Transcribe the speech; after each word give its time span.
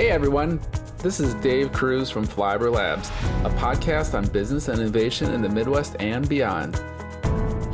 Hey 0.00 0.08
everyone, 0.08 0.58
this 0.96 1.20
is 1.20 1.34
Dave 1.34 1.72
Kruse 1.72 2.10
from 2.10 2.26
Flyover 2.26 2.72
Labs, 2.72 3.10
a 3.44 3.54
podcast 3.58 4.14
on 4.14 4.26
business 4.28 4.68
and 4.68 4.80
innovation 4.80 5.30
in 5.34 5.42
the 5.42 5.48
Midwest 5.50 5.94
and 6.00 6.26
beyond. 6.26 6.82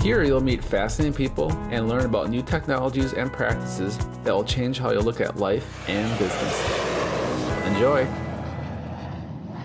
Here 0.03 0.24
you'll 0.24 0.40
meet 0.40 0.65
fascinating 0.65 1.15
people 1.15 1.53
and 1.71 1.88
learn 1.88 2.04
about 2.04 2.28
new 2.28 2.42
technologies 2.42 3.12
and 3.12 3.33
practices 3.33 3.97
that 4.24 4.35
will 4.35 4.42
change 4.42 4.81
how 4.81 4.90
you 4.90 4.99
look 4.99 5.21
at 5.21 5.37
life 5.37 5.88
and 5.88 6.19
business. 6.19 7.67
Enjoy! 7.69 8.04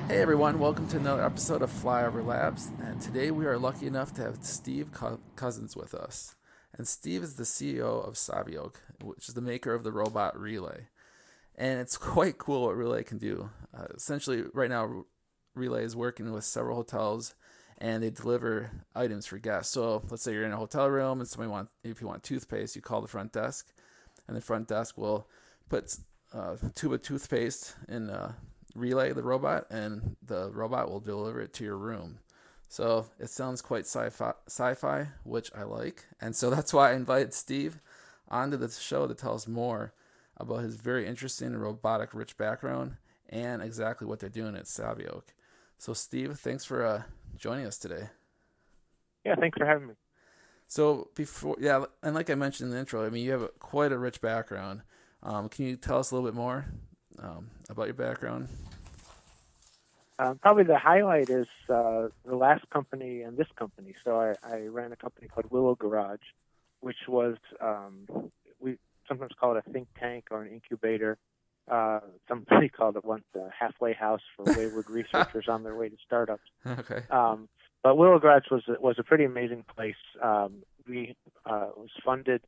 Hey 0.07 0.21
everyone, 0.21 0.59
welcome 0.59 0.87
to 0.89 0.97
another 0.97 1.25
episode 1.25 1.63
of 1.63 1.71
Flyover 1.71 2.23
Labs. 2.23 2.69
And 2.79 3.01
today 3.01 3.31
we 3.31 3.47
are 3.47 3.57
lucky 3.57 3.87
enough 3.87 4.13
to 4.13 4.21
have 4.21 4.37
Steve 4.41 4.91
Cousins 5.35 5.75
with 5.75 5.95
us. 5.95 6.35
And 6.77 6.87
Steve 6.87 7.23
is 7.23 7.37
the 7.37 7.43
CEO 7.43 8.07
of 8.07 8.13
Savioke, 8.13 8.81
which 9.03 9.27
is 9.27 9.33
the 9.33 9.41
maker 9.41 9.73
of 9.73 9.83
the 9.83 9.91
robot 9.91 10.39
Relay. 10.39 10.89
And 11.55 11.79
it's 11.79 11.97
quite 12.15 12.37
cool 12.37 12.63
what 12.63 12.75
Relay 12.75 13.03
can 13.03 13.17
do. 13.17 13.49
Uh, 13.75 13.85
essentially, 13.95 14.43
right 14.53 14.69
now, 14.69 15.05
Relay 15.55 15.83
is 15.83 15.95
working 15.95 16.31
with 16.31 16.43
several 16.43 16.75
hotels 16.75 17.35
and 17.81 18.03
they 18.03 18.11
deliver 18.11 18.69
items 18.95 19.25
for 19.25 19.39
guests. 19.39 19.73
So 19.73 20.03
let's 20.09 20.21
say 20.21 20.33
you're 20.33 20.45
in 20.45 20.53
a 20.53 20.57
hotel 20.57 20.87
room 20.87 21.19
and 21.19 21.27
somebody 21.27 21.49
want 21.49 21.69
if 21.83 21.99
you 21.99 22.07
want 22.07 22.23
toothpaste, 22.23 22.75
you 22.75 22.81
call 22.81 23.01
the 23.01 23.07
front 23.07 23.33
desk, 23.33 23.73
and 24.27 24.37
the 24.37 24.41
front 24.41 24.67
desk 24.67 24.97
will 24.97 25.27
put 25.67 25.97
uh, 26.33 26.55
a 26.61 26.69
tube 26.69 26.93
of 26.93 27.01
toothpaste 27.01 27.75
in 27.89 28.09
a 28.11 28.35
relay 28.75 29.11
the 29.11 29.23
robot, 29.23 29.65
and 29.71 30.15
the 30.23 30.51
robot 30.51 30.89
will 30.89 30.99
deliver 30.99 31.41
it 31.41 31.53
to 31.53 31.63
your 31.63 31.77
room. 31.77 32.19
So 32.69 33.07
it 33.19 33.29
sounds 33.31 33.61
quite 33.61 33.85
sci-fi, 33.85 34.33
sci-fi, 34.47 35.07
which 35.23 35.51
I 35.57 35.63
like, 35.63 36.05
and 36.21 36.35
so 36.35 36.49
that's 36.51 36.73
why 36.73 36.91
I 36.91 36.95
invited 36.95 37.33
Steve 37.33 37.81
onto 38.29 38.57
the 38.57 38.69
show 38.69 39.07
to 39.07 39.15
tell 39.15 39.33
us 39.33 39.47
more 39.47 39.93
about 40.41 40.63
his 40.63 40.75
very 40.75 41.07
interesting 41.07 41.47
and 41.47 41.61
robotic 41.61 42.13
rich 42.13 42.37
background 42.37 42.97
and 43.29 43.61
exactly 43.61 44.07
what 44.07 44.19
they're 44.19 44.29
doing 44.29 44.55
at 44.55 44.65
Savioke. 44.65 45.33
So 45.77 45.93
Steve, 45.93 46.37
thanks 46.39 46.65
for 46.65 46.85
uh, 46.85 47.03
joining 47.37 47.65
us 47.65 47.77
today. 47.77 48.09
Yeah, 49.25 49.35
thanks 49.35 49.57
for 49.57 49.65
having 49.65 49.87
me. 49.87 49.93
So 50.67 51.09
before, 51.15 51.57
yeah, 51.59 51.85
and 52.01 52.15
like 52.15 52.29
I 52.29 52.35
mentioned 52.35 52.69
in 52.69 52.73
the 52.73 52.79
intro, 52.79 53.05
I 53.05 53.09
mean, 53.09 53.25
you 53.25 53.31
have 53.31 53.41
a, 53.41 53.47
quite 53.59 53.91
a 53.91 53.97
rich 53.97 54.21
background. 54.21 54.81
Um, 55.23 55.49
can 55.49 55.65
you 55.65 55.75
tell 55.75 55.99
us 55.99 56.11
a 56.11 56.15
little 56.15 56.29
bit 56.29 56.35
more 56.35 56.65
um, 57.19 57.49
about 57.69 57.85
your 57.85 57.93
background? 57.93 58.47
Um, 60.17 60.37
probably 60.37 60.63
the 60.63 60.77
highlight 60.77 61.29
is 61.29 61.47
uh, 61.67 62.07
the 62.25 62.35
last 62.35 62.69
company 62.69 63.21
and 63.21 63.37
this 63.37 63.47
company. 63.57 63.95
So 64.03 64.19
I, 64.19 64.35
I, 64.47 64.67
ran 64.67 64.91
a 64.91 64.95
company 64.95 65.27
called 65.27 65.49
Willow 65.49 65.73
Garage, 65.73 66.19
which 66.79 67.07
was 67.07 67.37
um, 67.59 68.05
sometimes 69.07 69.31
call 69.39 69.55
it 69.55 69.63
a 69.65 69.71
think 69.71 69.87
tank 69.99 70.25
or 70.31 70.41
an 70.43 70.51
incubator. 70.51 71.17
Uh, 71.69 71.99
somebody 72.27 72.69
called 72.77 72.97
it 72.97 73.05
once 73.05 73.23
a 73.35 73.49
halfway 73.57 73.93
house 73.93 74.21
for 74.35 74.45
wayward 74.57 74.85
researchers 74.89 75.47
on 75.47 75.63
their 75.63 75.75
way 75.75 75.89
to 75.89 75.97
startups. 76.05 76.43
Okay. 76.65 77.03
Um, 77.09 77.47
but 77.83 77.97
Willow 77.97 78.19
Garage 78.19 78.49
was 78.51 78.63
was 78.79 78.97
a 78.99 79.03
pretty 79.03 79.23
amazing 79.23 79.65
place. 79.75 79.95
Um, 80.21 80.63
we 80.87 81.15
uh, 81.45 81.69
was 81.75 81.89
funded 82.05 82.41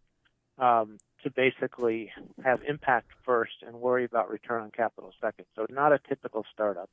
um, 0.60 0.98
to 1.23 1.32
basically 1.32 2.12
have 2.44 2.62
impact 2.67 3.08
first 3.26 3.64
and 3.66 3.76
worry 3.76 4.06
about 4.06 4.30
return 4.30 4.62
on 4.62 4.72
capital 4.72 5.12
second. 5.22 5.45
So 5.56 5.66
not 5.70 5.92
a 5.92 6.00
typical 6.08 6.45
startup. 6.54 6.90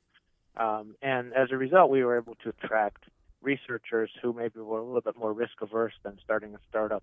Um, 0.56 0.96
and 1.02 1.32
as 1.32 1.48
a 1.52 1.56
result, 1.56 1.90
we 1.90 2.02
were 2.02 2.16
able 2.16 2.36
to 2.42 2.48
attract 2.50 3.04
researchers 3.42 4.10
who 4.22 4.32
maybe 4.32 4.60
were 4.60 4.78
a 4.78 4.84
little 4.84 5.00
bit 5.00 5.16
more 5.16 5.32
risk 5.32 5.60
averse 5.62 5.94
than 6.02 6.18
starting 6.22 6.54
a 6.54 6.58
startup 6.68 7.02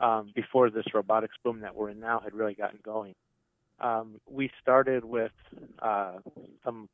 um, 0.00 0.32
before 0.34 0.70
this 0.70 0.84
robotics 0.94 1.36
boom 1.44 1.60
that 1.60 1.74
we're 1.74 1.90
in 1.90 2.00
now 2.00 2.20
had 2.20 2.34
really 2.34 2.54
gotten 2.54 2.78
going. 2.82 3.14
Um, 3.80 4.20
we 4.28 4.50
started 4.60 5.04
with 5.04 5.32
uh, 5.80 6.18
some 6.64 6.88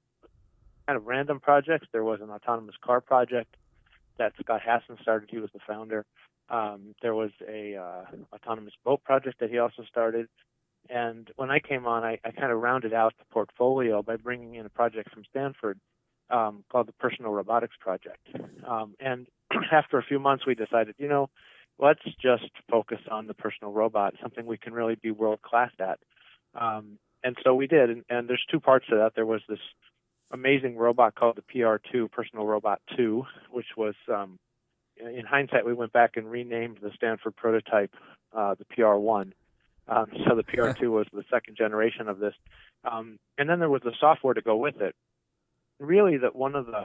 kind 0.86 0.96
of 0.96 1.06
random 1.06 1.40
projects. 1.40 1.86
There 1.92 2.04
was 2.04 2.20
an 2.20 2.30
autonomous 2.30 2.74
car 2.84 3.00
project 3.00 3.56
that 4.18 4.32
Scott 4.40 4.60
Hassan 4.64 4.98
started. 5.02 5.28
He 5.30 5.38
was 5.38 5.50
the 5.52 5.60
founder. 5.66 6.04
Um, 6.50 6.94
there 7.00 7.14
was 7.14 7.30
a 7.48 7.76
uh, 7.76 8.04
autonomous 8.34 8.74
boat 8.84 9.02
project 9.02 9.40
that 9.40 9.50
he 9.50 9.58
also 9.58 9.82
started. 9.88 10.28
And 10.90 11.30
when 11.36 11.50
I 11.50 11.60
came 11.60 11.86
on, 11.86 12.04
I, 12.04 12.18
I 12.24 12.30
kind 12.30 12.52
of 12.52 12.60
rounded 12.60 12.92
out 12.92 13.14
the 13.18 13.24
portfolio 13.30 14.02
by 14.02 14.16
bringing 14.16 14.54
in 14.54 14.66
a 14.66 14.70
project 14.70 15.10
from 15.12 15.24
Stanford 15.30 15.80
um, 16.28 16.64
called 16.70 16.88
the 16.88 16.92
Personal 16.92 17.32
Robotics 17.32 17.76
Project. 17.80 18.28
Um, 18.66 18.94
and 19.00 19.26
after 19.72 19.98
a 19.98 20.02
few 20.02 20.18
months, 20.18 20.44
we 20.46 20.54
decided, 20.54 20.94
you 20.98 21.08
know, 21.08 21.30
let's 21.78 22.02
just 22.20 22.50
focus 22.70 23.00
on 23.10 23.26
the 23.26 23.34
personal 23.34 23.72
robot, 23.72 24.14
something 24.22 24.46
we 24.46 24.58
can 24.58 24.72
really 24.72 24.94
be 24.94 25.10
world 25.10 25.42
class 25.42 25.70
at. 25.78 25.98
Um, 26.54 26.98
and 27.22 27.36
so 27.42 27.54
we 27.54 27.66
did. 27.66 27.90
And, 27.90 28.04
and 28.08 28.28
there's 28.28 28.44
two 28.50 28.60
parts 28.60 28.86
to 28.90 28.96
that. 28.96 29.12
There 29.14 29.26
was 29.26 29.40
this 29.48 29.58
amazing 30.30 30.76
robot 30.76 31.14
called 31.14 31.36
the 31.36 31.42
PR2, 31.42 32.10
Personal 32.10 32.46
Robot 32.46 32.80
2, 32.96 33.24
which 33.50 33.66
was, 33.76 33.94
um, 34.12 34.38
in 34.96 35.24
hindsight, 35.24 35.66
we 35.66 35.74
went 35.74 35.92
back 35.92 36.16
and 36.16 36.30
renamed 36.30 36.78
the 36.80 36.90
Stanford 36.94 37.34
prototype 37.36 37.94
uh, 38.32 38.54
the 38.54 38.64
PR1. 38.64 39.32
Um, 39.86 40.06
so 40.26 40.34
the 40.34 40.44
PR2 40.44 40.90
was 40.90 41.06
the 41.12 41.24
second 41.30 41.56
generation 41.56 42.08
of 42.08 42.18
this. 42.18 42.34
Um, 42.84 43.18
and 43.38 43.48
then 43.48 43.58
there 43.58 43.68
was 43.68 43.82
the 43.82 43.92
software 43.98 44.34
to 44.34 44.40
go 44.40 44.56
with 44.56 44.80
it. 44.80 44.94
Really, 45.78 46.18
that 46.18 46.36
one 46.36 46.54
of 46.54 46.66
the 46.66 46.84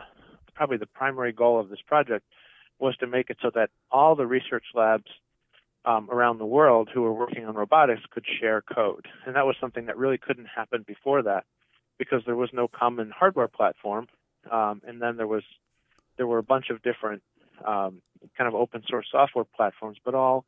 probably 0.56 0.78
the 0.78 0.88
primary 0.88 1.32
goal 1.32 1.60
of 1.60 1.70
this 1.70 1.80
project 1.86 2.26
was 2.80 2.96
to 2.98 3.08
make 3.08 3.30
it 3.30 3.38
so 3.42 3.52
that 3.54 3.70
all 3.92 4.16
the 4.16 4.26
research 4.26 4.66
labs 4.74 5.10
um, 5.86 6.10
around 6.12 6.38
the 6.38 6.46
world 6.46 6.90
who 6.94 7.02
were 7.02 7.14
working 7.14 7.46
on 7.46 7.56
robotics 7.56 8.02
could 8.12 8.26
share 8.40 8.62
code. 8.62 9.08
And 9.26 9.36
that 9.36 9.46
was 9.46 9.56
something 9.60 9.86
that 9.86 9.98
really 9.98 10.18
couldn't 10.18 10.48
happen 10.54 10.84
before 10.86 11.22
that 11.24 11.46
because 11.98 12.22
there 12.26 12.36
was 12.36 12.50
no 12.54 12.68
common 12.68 13.12
hardware 13.12 13.48
platform. 13.48 14.08
Um, 14.52 14.82
and 14.88 15.02
then 15.02 15.18
there 15.18 15.28
was 15.28 15.44
there 16.18 16.28
were 16.28 16.38
a 16.38 16.44
bunch 16.44 16.70
of 16.70 16.82
different 16.82 17.22
um, 17.66 18.02
kind 18.38 18.48
of 18.48 18.56
open 18.56 18.84
source 18.88 19.08
software 19.12 19.46
platforms, 19.56 19.98
but 20.04 20.16
all 20.16 20.46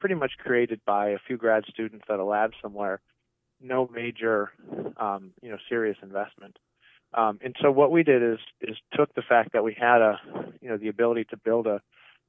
pretty 0.00 0.14
much 0.14 0.32
created 0.38 0.80
by 0.86 1.10
a 1.10 1.18
few 1.26 1.36
grad 1.36 1.64
students 1.68 2.04
at 2.08 2.18
a 2.18 2.24
lab 2.24 2.52
somewhere. 2.60 3.00
No 3.60 3.88
major, 3.92 4.50
um, 4.96 5.32
you 5.40 5.50
know, 5.50 5.58
serious 5.68 5.96
investment. 6.02 6.58
Um, 7.14 7.38
and 7.44 7.54
so 7.60 7.70
what 7.70 7.90
we 7.90 8.02
did 8.02 8.22
is 8.22 8.38
is 8.60 8.76
took 8.94 9.14
the 9.14 9.22
fact 9.22 9.52
that 9.52 9.64
we 9.64 9.76
had 9.78 10.00
a, 10.00 10.20
you 10.60 10.68
know, 10.68 10.76
the 10.76 10.88
ability 10.88 11.24
to 11.30 11.36
build 11.36 11.66
a, 11.66 11.80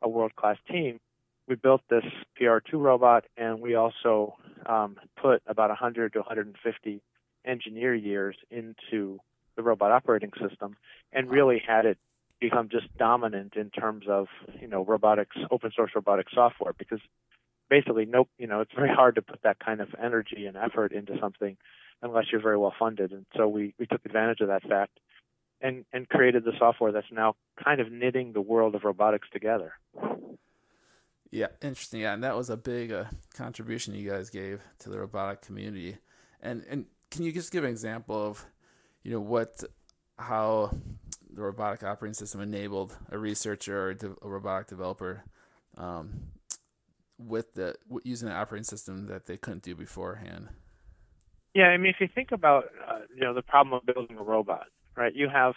a 0.01 0.09
world 0.09 0.35
class 0.35 0.57
team. 0.69 0.99
We 1.47 1.55
built 1.55 1.81
this 1.89 2.03
PR2 2.39 2.73
robot, 2.73 3.25
and 3.37 3.59
we 3.59 3.75
also 3.75 4.35
um, 4.65 4.97
put 5.21 5.41
about 5.45 5.69
100 5.69 6.13
to 6.13 6.19
150 6.19 7.01
engineer 7.45 7.93
years 7.93 8.35
into 8.49 9.19
the 9.55 9.63
robot 9.63 9.91
operating 9.91 10.31
system, 10.39 10.75
and 11.11 11.29
really 11.29 11.61
had 11.65 11.85
it 11.85 11.97
become 12.39 12.69
just 12.69 12.87
dominant 12.97 13.53
in 13.55 13.69
terms 13.69 14.05
of 14.09 14.27
you 14.59 14.67
know 14.67 14.83
robotics, 14.83 15.37
open 15.51 15.71
source 15.75 15.91
robotic 15.95 16.27
software. 16.33 16.73
Because 16.77 16.99
basically, 17.73 18.05
nope, 18.05 18.29
you 18.37 18.45
know, 18.45 18.61
it's 18.61 18.75
very 18.75 18.93
hard 18.99 19.15
to 19.15 19.23
put 19.23 19.41
that 19.41 19.57
kind 19.59 19.81
of 19.81 19.89
energy 19.99 20.45
and 20.45 20.55
effort 20.55 20.91
into 20.91 21.13
something 21.19 21.57
unless 22.03 22.25
you're 22.31 22.47
very 22.49 22.59
well 22.63 22.73
funded. 22.77 23.11
And 23.11 23.25
so 23.35 23.47
we, 23.47 23.73
we 23.79 23.87
took 23.87 24.05
advantage 24.05 24.41
of 24.41 24.49
that 24.49 24.61
fact 24.61 24.99
and, 25.59 25.83
and 25.91 26.07
created 26.07 26.43
the 26.43 26.51
software 26.59 26.91
that's 26.91 27.11
now 27.11 27.35
kind 27.63 27.81
of 27.81 27.91
knitting 27.91 28.33
the 28.33 28.41
world 28.41 28.75
of 28.75 28.83
robotics 28.83 29.27
together. 29.33 29.73
Yeah, 31.31 31.47
interesting. 31.63 32.01
Yeah, 32.01 32.13
and 32.13 32.23
that 32.23 32.35
was 32.35 32.51
a 32.51 32.57
big 32.57 32.91
uh, 32.91 33.05
contribution 33.35 33.95
you 33.95 34.07
guys 34.07 34.29
gave 34.29 34.61
to 34.79 34.91
the 34.91 34.99
robotic 34.99 35.41
community. 35.41 35.97
And 36.43 36.63
and 36.69 36.85
can 37.09 37.23
you 37.23 37.31
just 37.31 37.51
give 37.51 37.63
an 37.63 37.71
example 37.71 38.15
of, 38.29 38.45
you 39.01 39.11
know, 39.13 39.19
what, 39.19 39.63
how 40.19 40.69
the 41.33 41.41
robotic 41.41 41.81
operating 41.81 42.13
system 42.13 42.39
enabled 42.41 42.95
a 43.09 43.17
researcher 43.17 43.75
or 43.75 43.91
a 44.21 44.29
robotic 44.29 44.67
developer 44.67 45.23
um, 45.75 46.09
with 47.27 47.53
the 47.53 47.75
using 48.03 48.29
the 48.29 48.35
operating 48.35 48.63
system 48.63 49.07
that 49.07 49.25
they 49.25 49.37
couldn't 49.37 49.63
do 49.63 49.75
beforehand? 49.75 50.49
Yeah, 51.53 51.65
I 51.65 51.77
mean, 51.77 51.93
if 51.93 52.01
you 52.01 52.07
think 52.13 52.31
about 52.31 52.65
uh, 52.87 52.99
you 53.13 53.21
know 53.21 53.33
the 53.33 53.41
problem 53.41 53.73
of 53.73 53.85
building 53.85 54.17
a 54.17 54.23
robot, 54.23 54.67
right? 54.95 55.13
You 55.13 55.29
have, 55.29 55.53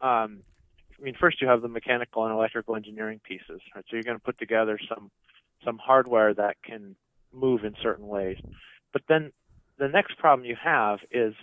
um, 0.00 0.40
I 0.98 1.02
mean, 1.02 1.14
first 1.20 1.40
you 1.40 1.48
have 1.48 1.62
the 1.62 1.68
mechanical 1.68 2.24
and 2.24 2.32
electrical 2.32 2.76
engineering 2.76 3.20
pieces, 3.22 3.60
right? 3.74 3.84
So 3.88 3.96
you're 3.96 4.02
going 4.02 4.16
to 4.16 4.24
put 4.24 4.38
together 4.38 4.78
some 4.88 5.10
some 5.64 5.78
hardware 5.78 6.34
that 6.34 6.56
can 6.62 6.96
move 7.32 7.64
in 7.64 7.74
certain 7.82 8.06
ways, 8.06 8.38
but 8.92 9.02
then 9.08 9.32
the 9.78 9.88
next 9.88 10.18
problem 10.18 10.46
you 10.46 10.56
have 10.62 11.00
is 11.10 11.34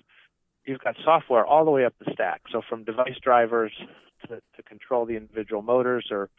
you've 0.66 0.80
got 0.80 0.96
software 1.04 1.46
all 1.46 1.64
the 1.64 1.72
way 1.72 1.86
up 1.86 1.94
the 2.04 2.12
stack. 2.12 2.42
So 2.52 2.62
from 2.68 2.84
device 2.84 3.18
drivers 3.22 3.72
to, 4.28 4.42
to 4.56 4.64
control 4.64 5.06
the 5.06 5.16
individual 5.16 5.62
motors 5.62 6.08
or 6.12 6.30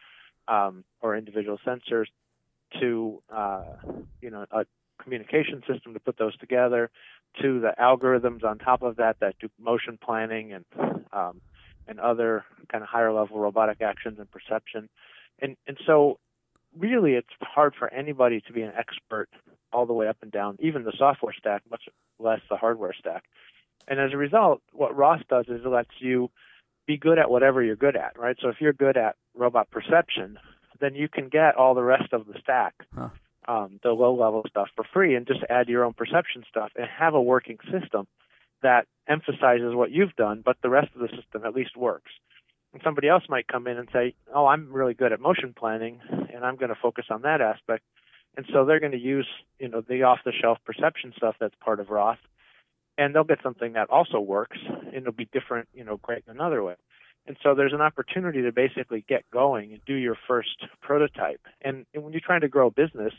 um, 0.49 0.85
or 1.01 1.17
individual 1.17 1.59
sensors 1.67 2.07
to 2.81 3.23
uh, 3.35 3.65
you 4.21 4.31
know 4.31 4.47
a 4.53 4.65
communication 5.03 5.63
system 5.71 5.95
to 5.95 6.01
put 6.01 6.19
those 6.19 6.37
together 6.39 6.91
to 7.43 7.61
the 7.61 7.73
algorithms 7.81 8.45
on 8.45 8.59
top 8.59 8.83
of 8.83 8.97
that 8.97 9.17
that 9.21 9.37
do 9.41 9.49
motion 9.61 9.99
planning 10.03 10.53
and 10.53 10.65
um, 11.13 11.41
and 11.89 12.01
other 12.01 12.45
kind 12.71 12.83
of 12.83 12.89
higher 12.89 13.13
level 13.13 13.39
robotic 13.39 13.83
actions 13.83 14.19
and 14.19 14.31
perception 14.31 14.89
and 15.41 15.57
and 15.67 15.79
so 15.87 16.19
really 16.79 17.15
it's 17.15 17.29
hard 17.43 17.75
for 17.79 17.93
anybody 17.93 18.41
to 18.47 18.53
be 18.53 18.63
an 18.63 18.73
expert 18.79 19.29
all 19.73 19.87
the 19.87 19.93
way 19.95 20.09
up 20.09 20.19
and 20.23 20.33
down 20.33 20.57
even 20.61 20.85
the 20.85 20.93
software 20.99 21.35
stack 21.39 21.63
much 21.71 21.83
less 22.19 22.41
the 22.51 22.57
hardware 22.57 22.95
stack 22.99 23.25
And 23.89 24.01
as 24.01 24.13
a 24.13 24.17
result, 24.17 24.63
what 24.73 24.97
ROS 24.97 25.21
does 25.29 25.47
is 25.49 25.63
it 25.65 25.69
lets 25.69 25.91
you 26.01 26.31
be 26.87 26.97
good 26.97 27.19
at 27.19 27.31
whatever 27.31 27.63
you're 27.63 27.77
good 27.77 27.97
at, 27.97 28.19
right? 28.19 28.37
So 28.41 28.49
if 28.49 28.57
you're 28.61 28.73
good 28.73 28.97
at 28.97 29.17
robot 29.35 29.71
perception, 29.71 30.39
then 30.81 30.95
you 30.95 31.09
can 31.09 31.29
get 31.29 31.57
all 31.57 31.75
the 31.75 31.83
rest 31.83 32.13
of 32.13 32.27
the 32.27 32.39
stack, 32.41 32.75
huh. 32.95 33.09
um, 33.49 33.81
the 33.83 33.91
low 33.91 34.15
level 34.15 34.43
stuff 34.49 34.69
for 34.75 34.85
free, 34.93 35.15
and 35.15 35.27
just 35.27 35.41
add 35.49 35.69
your 35.69 35.85
own 35.85 35.93
perception 35.93 36.45
stuff 36.49 36.71
and 36.77 36.87
have 36.87 37.15
a 37.15 37.23
working 37.23 37.59
system 37.71 38.07
that 38.63 38.87
emphasizes 39.09 39.75
what 39.75 39.91
you've 39.91 40.17
done, 40.17 40.43
but 40.45 40.57
the 40.63 40.71
rest 40.71 40.89
of 40.95 41.01
the 41.01 41.09
system 41.09 41.45
at 41.45 41.55
least 41.55 41.77
works. 41.77 42.11
And 42.73 42.83
somebody 42.83 43.09
else 43.09 43.25
might 43.29 43.47
come 43.47 43.67
in 43.67 43.79
and 43.79 43.89
say, 43.93 44.15
"Oh, 44.35 44.47
I'm 44.47 44.73
really 44.73 44.95
good 44.95 45.13
at 45.13 45.21
motion 45.21 45.55
planning, 45.57 46.01
and 46.11 46.45
I'm 46.45 46.57
going 46.57 46.69
to 46.69 46.81
focus 46.81 47.07
on 47.11 47.23
that 47.23 47.41
aspect." 47.41 47.85
And 48.37 48.45
so 48.53 48.65
they're 48.65 48.81
going 48.81 48.93
to 48.93 48.99
use, 48.99 49.27
you 49.59 49.69
know, 49.69 49.81
the 49.81 50.03
off-the-shelf 50.03 50.59
perception 50.65 51.15
stuff 51.17 51.37
that's 51.41 51.55
part 51.57 51.81
of 51.81 51.89
ROS, 51.89 52.19
and 52.99 53.15
they'll 53.15 53.25
get 53.25 53.43
something 53.43 53.73
that 53.75 53.89
also 53.89 54.21
works, 54.21 54.59
and 54.69 54.95
it'll 54.95 55.13
be 55.13 55.29
different, 55.33 55.69
you 55.73 55.85
know, 55.85 55.97
great 55.97 56.25
in 56.27 56.35
another 56.35 56.63
way. 56.63 56.75
And 57.27 57.37
so 57.43 57.55
there's 57.55 57.73
an 57.73 57.81
opportunity 57.81 58.43
to 58.43 58.53
basically 58.53 59.05
get 59.09 59.25
going 59.33 59.73
and 59.73 59.81
do 59.85 59.95
your 59.95 60.17
first 60.29 60.65
prototype. 60.81 61.41
And, 61.61 61.85
and 61.93 62.05
when 62.05 62.13
you're 62.13 62.23
trying 62.25 62.43
to 62.43 62.49
grow 62.49 62.69
a 62.69 62.71
business 62.71 63.13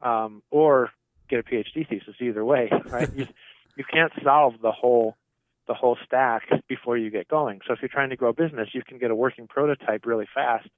um, 0.00 0.42
or 0.50 0.90
get 1.28 1.40
a 1.40 1.42
PhD 1.42 1.88
thesis, 1.88 2.14
either 2.20 2.44
way, 2.44 2.70
right? 2.86 3.10
you, 3.14 3.26
you 3.76 3.84
can't 3.90 4.12
solve 4.22 4.54
the 4.62 4.72
whole 4.72 5.16
the 5.68 5.74
whole 5.74 5.96
stack 6.04 6.42
before 6.68 6.98
you 6.98 7.08
get 7.08 7.28
going. 7.28 7.60
So 7.64 7.72
if 7.72 7.78
you're 7.80 7.88
trying 7.88 8.10
to 8.10 8.16
grow 8.16 8.30
a 8.30 8.32
business, 8.32 8.70
you 8.72 8.82
can 8.82 8.98
get 8.98 9.12
a 9.12 9.14
working 9.14 9.46
prototype 9.46 10.04
really 10.04 10.26
fast 10.34 10.68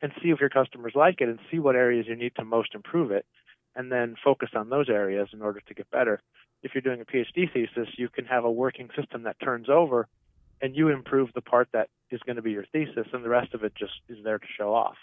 and 0.00 0.12
see 0.22 0.30
if 0.30 0.38
your 0.38 0.48
customers 0.48 0.92
like 0.94 1.20
it 1.20 1.28
and 1.28 1.40
see 1.50 1.58
what 1.58 1.74
areas 1.74 2.06
you 2.08 2.14
need 2.14 2.36
to 2.36 2.44
most 2.44 2.76
improve 2.76 3.10
it 3.10 3.26
and 3.74 3.90
then 3.90 4.14
focus 4.22 4.50
on 4.54 4.68
those 4.68 4.88
areas 4.88 5.28
in 5.32 5.42
order 5.42 5.60
to 5.66 5.74
get 5.74 5.90
better. 5.90 6.20
If 6.62 6.72
you're 6.74 6.82
doing 6.82 7.00
a 7.00 7.04
PhD 7.04 7.52
thesis, 7.52 7.88
you 7.96 8.08
can 8.08 8.24
have 8.26 8.44
a 8.44 8.50
working 8.50 8.88
system 8.96 9.24
that 9.24 9.40
turns 9.40 9.68
over 9.68 10.06
and 10.62 10.76
you 10.76 10.88
improve 10.88 11.30
the 11.34 11.40
part 11.40 11.68
that 11.72 11.88
is 12.10 12.20
going 12.26 12.36
to 12.36 12.42
be 12.42 12.52
your 12.52 12.64
thesis, 12.72 13.06
and 13.12 13.24
the 13.24 13.28
rest 13.28 13.54
of 13.54 13.64
it 13.64 13.74
just 13.74 13.92
is 14.08 14.18
there 14.24 14.38
to 14.38 14.46
show 14.58 14.74
off. 14.74 14.96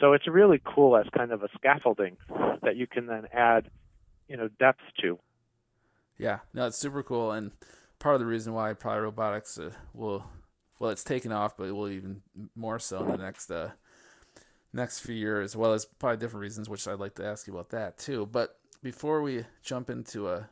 So 0.00 0.12
it's 0.12 0.26
really 0.28 0.60
cool 0.64 0.96
as 0.96 1.06
kind 1.16 1.32
of 1.32 1.42
a 1.42 1.48
scaffolding 1.56 2.16
that 2.62 2.76
you 2.76 2.86
can 2.86 3.06
then 3.06 3.26
add, 3.32 3.70
you 4.28 4.36
know, 4.36 4.48
depth 4.58 4.82
to. 5.00 5.18
Yeah, 6.18 6.40
no, 6.52 6.66
it's 6.66 6.78
super 6.78 7.02
cool, 7.02 7.32
and 7.32 7.52
part 7.98 8.14
of 8.14 8.20
the 8.20 8.26
reason 8.26 8.52
why 8.52 8.72
probably 8.72 9.02
robotics 9.02 9.58
uh, 9.58 9.70
will, 9.94 10.24
well, 10.78 10.90
it's 10.90 11.04
taken 11.04 11.32
off, 11.32 11.56
but 11.56 11.68
it 11.68 11.72
will 11.72 11.88
even 11.88 12.22
more 12.54 12.78
so 12.78 13.02
in 13.02 13.08
the 13.08 13.16
next 13.16 13.50
uh, 13.50 13.70
next 14.72 15.00
few 15.00 15.14
years, 15.14 15.52
as 15.52 15.56
well 15.56 15.72
as 15.72 15.84
probably 15.84 16.18
different 16.18 16.42
reasons, 16.42 16.68
which 16.68 16.86
I'd 16.86 16.98
like 17.00 17.14
to 17.16 17.24
ask 17.24 17.46
you 17.46 17.54
about 17.54 17.70
that 17.70 17.98
too. 17.98 18.26
But 18.26 18.58
before 18.82 19.22
we 19.22 19.44
jump 19.62 19.90
into 19.90 20.28
uh, 20.28 20.44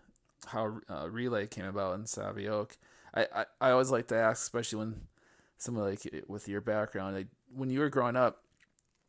how 0.46 0.78
uh, 0.88 1.08
Relay 1.10 1.46
came 1.46 1.66
about 1.66 1.94
in 1.94 2.04
Savioke, 2.04 2.76
I, 3.14 3.26
I, 3.34 3.44
I 3.60 3.70
always 3.70 3.90
like 3.90 4.08
to 4.08 4.16
ask, 4.16 4.42
especially 4.42 4.78
when 4.78 5.00
someone 5.58 5.84
like 5.84 6.24
with 6.28 6.48
your 6.48 6.60
background, 6.60 7.16
like 7.16 7.28
when 7.54 7.70
you 7.70 7.80
were 7.80 7.88
growing 7.88 8.16
up, 8.16 8.42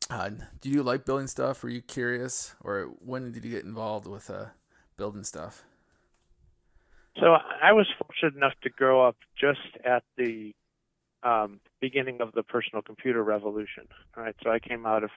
uh, 0.09 0.29
do 0.61 0.69
you 0.69 0.83
like 0.83 1.05
building 1.05 1.27
stuff? 1.27 1.63
Were 1.63 1.69
you 1.69 1.81
curious, 1.81 2.55
or 2.63 2.91
when 3.03 3.31
did 3.31 3.43
you 3.43 3.51
get 3.51 3.65
involved 3.65 4.07
with 4.07 4.29
uh, 4.29 4.45
building 4.95 5.23
stuff? 5.23 5.63
So 7.19 7.35
I 7.61 7.73
was 7.73 7.87
fortunate 7.97 8.37
enough 8.37 8.53
to 8.61 8.69
grow 8.69 9.05
up 9.05 9.17
just 9.39 9.59
at 9.83 10.03
the 10.17 10.53
um, 11.23 11.59
beginning 11.81 12.21
of 12.21 12.31
the 12.33 12.43
personal 12.43 12.81
computer 12.81 13.23
revolution. 13.23 13.87
Right. 14.15 14.35
So 14.43 14.51
I 14.51 14.59
came 14.59 14.85
out 14.85 15.03
of, 15.03 15.09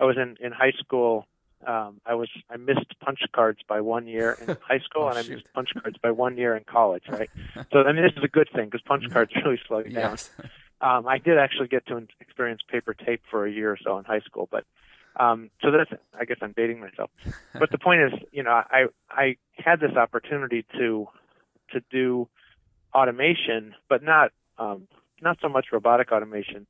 I 0.00 0.04
was 0.04 0.16
in 0.16 0.36
in 0.40 0.52
high 0.52 0.72
school 0.78 1.26
um, 1.66 2.00
I 2.06 2.14
was 2.14 2.28
I 2.50 2.56
missed 2.56 2.98
punch 3.00 3.20
cards 3.32 3.60
by 3.68 3.80
one 3.80 4.06
year 4.06 4.38
in 4.40 4.56
high 4.68 4.78
school, 4.80 5.04
oh, 5.04 5.08
and 5.08 5.24
shoot. 5.24 5.32
I 5.32 5.34
missed 5.36 5.52
punch 5.52 5.70
cards 5.80 5.96
by 6.02 6.10
one 6.10 6.36
year 6.36 6.56
in 6.56 6.64
college. 6.64 7.04
Right. 7.08 7.30
so 7.72 7.80
I 7.80 7.92
mean, 7.92 8.02
this 8.02 8.12
is 8.16 8.24
a 8.24 8.28
good 8.28 8.48
thing 8.54 8.66
because 8.66 8.82
punch 8.82 9.04
mm-hmm. 9.04 9.12
cards 9.12 9.32
really 9.44 9.58
slow 9.66 9.78
you 9.78 9.90
down. 9.90 10.12
Yes. 10.12 10.30
Um, 10.80 11.08
I 11.08 11.18
did 11.18 11.38
actually 11.38 11.66
get 11.66 11.84
to 11.88 12.06
experience 12.20 12.60
paper 12.70 12.94
tape 12.94 13.22
for 13.28 13.44
a 13.44 13.50
year 13.50 13.72
or 13.72 13.78
so 13.82 13.98
in 13.98 14.04
high 14.04 14.20
school, 14.20 14.48
but 14.48 14.64
um, 15.16 15.50
so 15.60 15.72
that's 15.72 15.90
I 16.16 16.24
guess 16.24 16.36
I'm 16.40 16.54
dating 16.56 16.78
myself. 16.78 17.10
But 17.52 17.72
the 17.72 17.78
point 17.78 18.02
is, 18.02 18.20
you 18.30 18.44
know, 18.44 18.50
I 18.52 18.84
I 19.10 19.38
had 19.56 19.80
this 19.80 19.96
opportunity 19.96 20.64
to 20.78 21.08
to 21.72 21.80
do 21.90 22.28
automation, 22.94 23.74
but 23.88 24.04
not 24.04 24.30
um, 24.56 24.86
not 25.20 25.38
so 25.42 25.48
much 25.48 25.66
robotic 25.72 26.12
automation, 26.12 26.68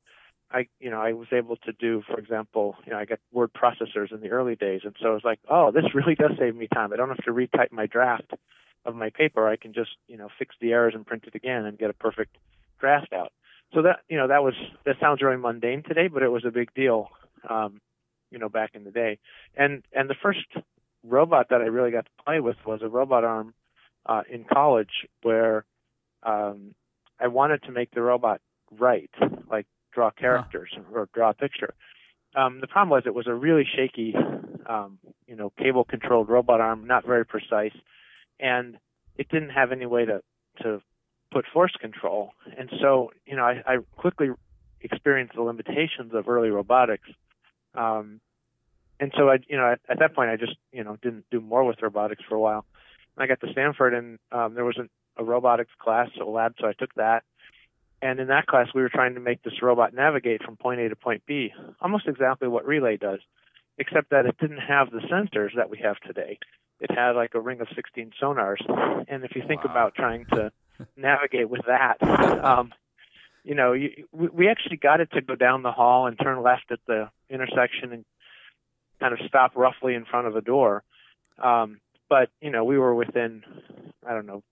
I, 0.50 0.66
you 0.80 0.90
know, 0.90 1.00
I 1.00 1.12
was 1.12 1.28
able 1.32 1.56
to 1.56 1.72
do, 1.72 2.02
for 2.08 2.18
example, 2.18 2.76
you 2.86 2.92
know, 2.92 2.98
I 2.98 3.04
got 3.04 3.18
word 3.32 3.50
processors 3.52 4.12
in 4.12 4.20
the 4.20 4.30
early 4.30 4.56
days, 4.56 4.80
and 4.84 4.94
so 5.00 5.08
I 5.08 5.12
was 5.12 5.24
like, 5.24 5.40
oh, 5.48 5.70
this 5.70 5.84
really 5.94 6.14
does 6.14 6.32
save 6.38 6.56
me 6.56 6.68
time. 6.72 6.92
I 6.92 6.96
don't 6.96 7.08
have 7.08 7.24
to 7.24 7.32
retype 7.32 7.70
my 7.70 7.86
draft 7.86 8.32
of 8.84 8.94
my 8.94 9.10
paper. 9.10 9.46
I 9.46 9.56
can 9.56 9.74
just, 9.74 9.90
you 10.06 10.16
know, 10.16 10.28
fix 10.38 10.54
the 10.60 10.72
errors 10.72 10.94
and 10.94 11.06
print 11.06 11.24
it 11.26 11.34
again 11.34 11.66
and 11.66 11.78
get 11.78 11.90
a 11.90 11.94
perfect 11.94 12.36
draft 12.80 13.12
out. 13.12 13.32
So 13.74 13.82
that, 13.82 14.00
you 14.08 14.16
know, 14.16 14.28
that 14.28 14.42
was 14.42 14.54
that 14.86 14.96
sounds 15.00 15.20
very 15.20 15.36
mundane 15.36 15.82
today, 15.82 16.08
but 16.08 16.22
it 16.22 16.28
was 16.28 16.44
a 16.46 16.50
big 16.50 16.72
deal, 16.72 17.10
um, 17.48 17.80
you 18.30 18.38
know, 18.38 18.48
back 18.48 18.70
in 18.74 18.84
the 18.84 18.90
day. 18.90 19.18
And 19.54 19.84
and 19.92 20.08
the 20.08 20.14
first 20.22 20.46
robot 21.04 21.48
that 21.50 21.60
I 21.60 21.64
really 21.64 21.90
got 21.90 22.06
to 22.06 22.24
play 22.24 22.40
with 22.40 22.56
was 22.66 22.80
a 22.82 22.88
robot 22.88 23.24
arm 23.24 23.52
uh, 24.06 24.22
in 24.30 24.44
college, 24.44 25.06
where 25.22 25.66
um, 26.22 26.74
I 27.20 27.28
wanted 27.28 27.62
to 27.64 27.72
make 27.72 27.90
the 27.90 28.00
robot 28.00 28.40
right, 28.78 29.10
like 29.50 29.66
draw 29.92 30.10
characters 30.10 30.70
huh. 30.74 30.82
or 30.92 31.08
draw 31.14 31.30
a 31.30 31.34
picture. 31.34 31.74
Um, 32.34 32.60
the 32.60 32.66
problem 32.66 32.90
was 32.90 33.04
it 33.06 33.14
was 33.14 33.26
a 33.26 33.34
really 33.34 33.64
shaky, 33.64 34.14
um, 34.68 34.98
you 35.26 35.34
know, 35.34 35.50
cable-controlled 35.58 36.28
robot 36.28 36.60
arm, 36.60 36.86
not 36.86 37.06
very 37.06 37.24
precise, 37.24 37.72
and 38.38 38.76
it 39.16 39.28
didn't 39.28 39.50
have 39.50 39.72
any 39.72 39.86
way 39.86 40.04
to 40.04 40.22
to 40.62 40.82
put 41.30 41.44
force 41.52 41.74
control. 41.80 42.32
And 42.56 42.70
so, 42.80 43.12
you 43.26 43.36
know, 43.36 43.44
I, 43.44 43.62
I 43.66 43.76
quickly 43.96 44.28
experienced 44.80 45.34
the 45.34 45.42
limitations 45.42 46.12
of 46.14 46.28
early 46.28 46.50
robotics. 46.50 47.08
Um, 47.74 48.20
and 49.00 49.12
so 49.16 49.28
I, 49.28 49.38
you 49.48 49.56
know, 49.56 49.72
at, 49.72 49.80
at 49.88 49.98
that 50.00 50.14
point, 50.14 50.30
I 50.30 50.36
just, 50.36 50.56
you 50.72 50.82
know, 50.82 50.96
didn't 51.02 51.26
do 51.30 51.40
more 51.40 51.64
with 51.64 51.82
robotics 51.82 52.22
for 52.28 52.34
a 52.34 52.40
while. 52.40 52.64
And 53.16 53.22
I 53.22 53.26
got 53.26 53.40
to 53.40 53.52
Stanford, 53.52 53.94
and 53.94 54.18
um, 54.32 54.54
there 54.54 54.64
was 54.64 54.78
an, 54.78 54.88
a 55.16 55.24
robotics 55.24 55.72
class, 55.78 56.08
a 56.20 56.24
lab, 56.24 56.54
so 56.60 56.66
I 56.66 56.72
took 56.72 56.94
that. 56.94 57.24
And 58.00 58.20
in 58.20 58.28
that 58.28 58.46
class, 58.46 58.68
we 58.74 58.82
were 58.82 58.88
trying 58.88 59.14
to 59.14 59.20
make 59.20 59.42
this 59.42 59.60
robot 59.60 59.92
navigate 59.92 60.42
from 60.42 60.56
point 60.56 60.80
A 60.80 60.88
to 60.88 60.96
point 60.96 61.22
B, 61.26 61.52
almost 61.80 62.06
exactly 62.06 62.46
what 62.46 62.66
Relay 62.66 62.96
does, 62.96 63.20
except 63.76 64.10
that 64.10 64.26
it 64.26 64.36
didn't 64.38 64.58
have 64.58 64.90
the 64.90 65.00
sensors 65.00 65.56
that 65.56 65.70
we 65.70 65.78
have 65.78 65.98
today. 66.00 66.38
It 66.80 66.90
had 66.92 67.12
like 67.12 67.34
a 67.34 67.40
ring 67.40 67.60
of 67.60 67.66
16 67.74 68.12
sonars. 68.22 68.58
And 69.08 69.24
if 69.24 69.34
you 69.34 69.42
think 69.46 69.64
wow. 69.64 69.70
about 69.72 69.94
trying 69.94 70.26
to 70.26 70.52
navigate 70.96 71.50
with 71.50 71.62
that, 71.66 72.00
um, 72.44 72.72
you 73.42 73.54
know, 73.54 73.72
you, 73.72 74.06
we 74.12 74.48
actually 74.48 74.76
got 74.76 75.00
it 75.00 75.10
to 75.12 75.20
go 75.20 75.34
down 75.34 75.62
the 75.62 75.72
hall 75.72 76.06
and 76.06 76.18
turn 76.18 76.42
left 76.42 76.70
at 76.70 76.80
the 76.86 77.10
intersection 77.30 77.92
and 77.92 78.04
kind 79.00 79.12
of 79.12 79.20
stop 79.26 79.52
roughly 79.56 79.94
in 79.94 80.04
front 80.04 80.26
of 80.26 80.36
a 80.36 80.40
door. 80.40 80.82
Um, 81.42 81.80
but, 82.08 82.30
you 82.40 82.50
know, 82.50 82.64
we 82.64 82.78
were 82.78 82.94
within, 82.94 83.42
I 84.06 84.12
don't 84.12 84.26
know, 84.26 84.42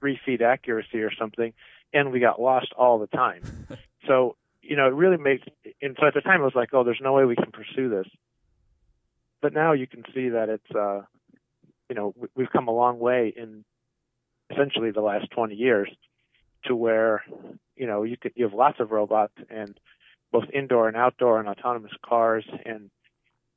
three 0.00 0.18
feet 0.24 0.42
accuracy 0.42 1.02
or 1.02 1.12
something 1.14 1.52
and 1.92 2.12
we 2.12 2.20
got 2.20 2.40
lost 2.40 2.72
all 2.76 2.98
the 2.98 3.06
time. 3.06 3.42
so, 4.06 4.36
you 4.62 4.76
know, 4.76 4.86
it 4.86 4.94
really 4.94 5.16
makes, 5.16 5.44
and 5.82 5.96
so 5.98 6.06
at 6.06 6.14
the 6.14 6.20
time 6.20 6.40
it 6.40 6.44
was 6.44 6.54
like, 6.54 6.70
oh, 6.72 6.84
there's 6.84 7.00
no 7.02 7.12
way 7.12 7.24
we 7.24 7.36
can 7.36 7.52
pursue 7.52 7.88
this. 7.88 8.06
But 9.42 9.52
now 9.52 9.72
you 9.72 9.86
can 9.86 10.04
see 10.14 10.30
that 10.30 10.48
it's, 10.48 10.70
uh, 10.74 11.02
you 11.88 11.96
know, 11.96 12.14
we've 12.36 12.50
come 12.50 12.68
a 12.68 12.74
long 12.74 12.98
way 12.98 13.32
in 13.34 13.64
essentially 14.50 14.90
the 14.90 15.00
last 15.00 15.30
20 15.30 15.54
years 15.54 15.90
to 16.66 16.76
where, 16.76 17.24
you 17.76 17.86
know, 17.86 18.02
you 18.02 18.16
could, 18.16 18.32
you 18.36 18.44
have 18.44 18.54
lots 18.54 18.80
of 18.80 18.90
robots 18.90 19.32
and 19.48 19.78
both 20.30 20.44
indoor 20.52 20.88
and 20.88 20.96
outdoor 20.96 21.40
and 21.40 21.48
autonomous 21.48 21.92
cars 22.06 22.44
and 22.64 22.90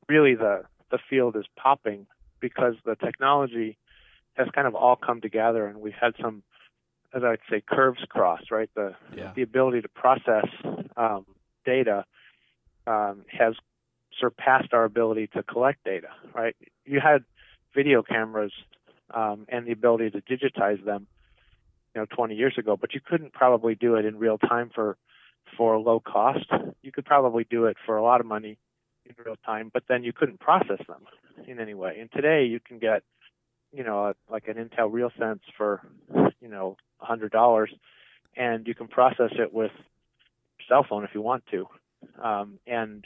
really 0.07 0.35
the, 0.35 0.63
the 0.89 0.99
field 1.09 1.35
is 1.35 1.45
popping 1.57 2.07
because 2.39 2.75
the 2.85 2.95
technology 2.95 3.77
has 4.33 4.47
kind 4.53 4.67
of 4.67 4.75
all 4.75 4.95
come 4.95 5.21
together 5.21 5.67
and 5.67 5.79
we've 5.79 5.93
had 5.99 6.13
some 6.21 6.43
as 7.15 7.23
I'd 7.23 7.39
say, 7.49 7.61
curves 7.61 8.03
cross, 8.09 8.41
right? 8.49 8.69
The 8.75 8.95
yeah. 9.15 9.31
the 9.35 9.43
ability 9.43 9.81
to 9.81 9.89
process 9.89 10.47
um, 10.97 11.25
data 11.65 12.05
um, 12.87 13.23
has 13.27 13.53
surpassed 14.19 14.73
our 14.73 14.83
ability 14.83 15.27
to 15.27 15.43
collect 15.43 15.83
data, 15.83 16.09
right? 16.33 16.55
You 16.85 16.99
had 16.99 17.23
video 17.75 18.03
cameras 18.03 18.51
um, 19.13 19.45
and 19.49 19.65
the 19.67 19.71
ability 19.71 20.11
to 20.11 20.21
digitize 20.21 20.83
them, 20.83 21.07
you 21.93 22.01
know, 22.01 22.07
20 22.15 22.35
years 22.35 22.55
ago, 22.57 22.77
but 22.79 22.93
you 22.93 23.01
couldn't 23.03 23.33
probably 23.33 23.75
do 23.75 23.95
it 23.95 24.05
in 24.05 24.17
real 24.17 24.37
time 24.37 24.71
for 24.73 24.97
for 25.57 25.77
low 25.77 25.99
cost. 25.99 26.45
You 26.81 26.91
could 26.91 27.05
probably 27.05 27.45
do 27.47 27.65
it 27.65 27.77
for 27.85 27.97
a 27.97 28.03
lot 28.03 28.21
of 28.21 28.25
money 28.25 28.57
in 29.05 29.15
real 29.23 29.35
time, 29.45 29.69
but 29.71 29.83
then 29.87 30.03
you 30.03 30.13
couldn't 30.13 30.39
process 30.39 30.79
them 30.87 31.03
in 31.47 31.59
any 31.59 31.73
way. 31.73 31.97
And 31.99 32.11
today 32.11 32.45
you 32.45 32.59
can 32.59 32.79
get, 32.79 33.03
you 33.73 33.83
know, 33.83 34.07
a, 34.07 34.15
like 34.31 34.47
an 34.47 34.55
Intel 34.55 34.91
RealSense 34.91 35.41
for, 35.57 35.81
you 36.39 36.47
know, 36.47 36.77
a 37.01 37.05
$100 37.05 37.67
and 38.35 38.67
you 38.67 38.75
can 38.75 38.87
process 38.87 39.31
it 39.33 39.53
with 39.53 39.71
your 40.59 40.67
cell 40.67 40.85
phone 40.87 41.03
if 41.03 41.11
you 41.13 41.21
want 41.21 41.43
to. 41.51 41.67
Um, 42.21 42.59
and 42.67 43.05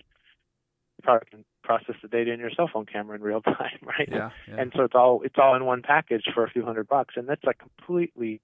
you 0.98 1.04
probably 1.04 1.28
can 1.30 1.46
process 1.64 1.96
the 2.02 2.08
data 2.08 2.32
in 2.32 2.40
your 2.40 2.50
cell 2.56 2.70
phone 2.72 2.86
camera 2.86 3.16
in 3.16 3.22
real 3.22 3.42
time, 3.44 3.80
right? 3.84 4.10
Yeah, 4.10 4.32
yeah. 4.48 4.56
And 4.58 4.72
so 4.76 4.84
it's 4.84 4.96
all 4.96 5.22
it's 5.24 5.36
all 5.38 5.56
in 5.56 5.66
one 5.66 5.82
package 5.82 6.26
for 6.34 6.44
a 6.44 6.50
few 6.50 6.66
hundred 6.66 6.88
bucks, 6.88 7.16
and 7.18 7.28
that's 7.28 7.44
a 7.44 7.54
completely 7.54 8.42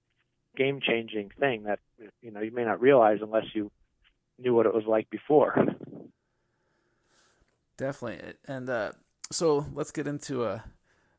game 0.56 0.80
changing 0.80 1.30
thing 1.40 1.64
that 1.64 1.80
you 2.22 2.30
know 2.30 2.40
you 2.40 2.52
may 2.52 2.64
not 2.64 2.80
realize 2.80 3.18
unless 3.22 3.46
you 3.54 3.70
knew 4.38 4.54
what 4.54 4.66
it 4.66 4.74
was 4.74 4.84
like 4.86 5.10
before. 5.10 5.64
Definitely, 7.76 8.34
and 8.46 8.68
uh, 8.68 8.92
so 9.32 9.66
let's 9.74 9.90
get 9.90 10.06
into 10.06 10.44
a 10.44 10.64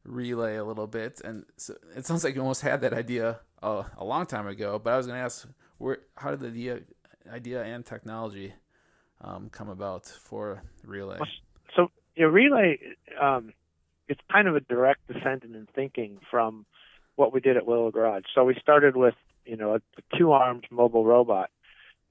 relay 0.06 0.56
a 0.56 0.64
little 0.64 0.88
bit. 0.88 1.22
And 1.24 1.46
so 1.58 1.76
it 1.96 2.06
sounds 2.06 2.24
like 2.24 2.36
you 2.36 2.42
almost 2.42 2.62
had 2.62 2.82
that 2.82 2.94
idea 2.94 3.40
a, 3.62 3.86
a 3.98 4.06
long 4.06 4.26
time 4.26 4.48
ago. 4.48 4.80
But 4.80 4.94
I 4.94 4.98
was 4.98 5.08
going 5.08 5.18
to 5.18 5.24
ask, 5.24 5.48
where 5.78 6.00
how 6.16 6.32
did 6.32 6.40
the 6.42 6.48
idea, 6.48 6.80
idea 7.32 7.64
and 7.64 7.86
technology 7.86 8.54
um, 9.22 9.50
come 9.50 9.70
about 9.70 10.06
for 10.06 10.64
relay? 10.84 11.20
So 11.76 11.92
yeah, 12.16 12.26
relay, 12.26 12.80
um, 13.22 13.52
it's 14.08 14.22
kind 14.32 14.48
of 14.48 14.56
a 14.56 14.62
direct 14.62 15.08
descendant 15.08 15.56
in 15.56 15.68
thinking 15.76 16.20
from 16.30 16.66
what 17.16 17.34
we 17.34 17.40
did 17.40 17.58
at 17.58 17.66
Willow 17.66 17.92
Garage. 17.92 18.24
So 18.34 18.44
we 18.44 18.56
started 18.62 18.96
with 18.96 19.16
you 19.46 19.58
know 19.58 19.74
a, 19.74 19.76
a 19.76 20.18
two-armed 20.18 20.66
mobile 20.72 21.06
robot, 21.06 21.50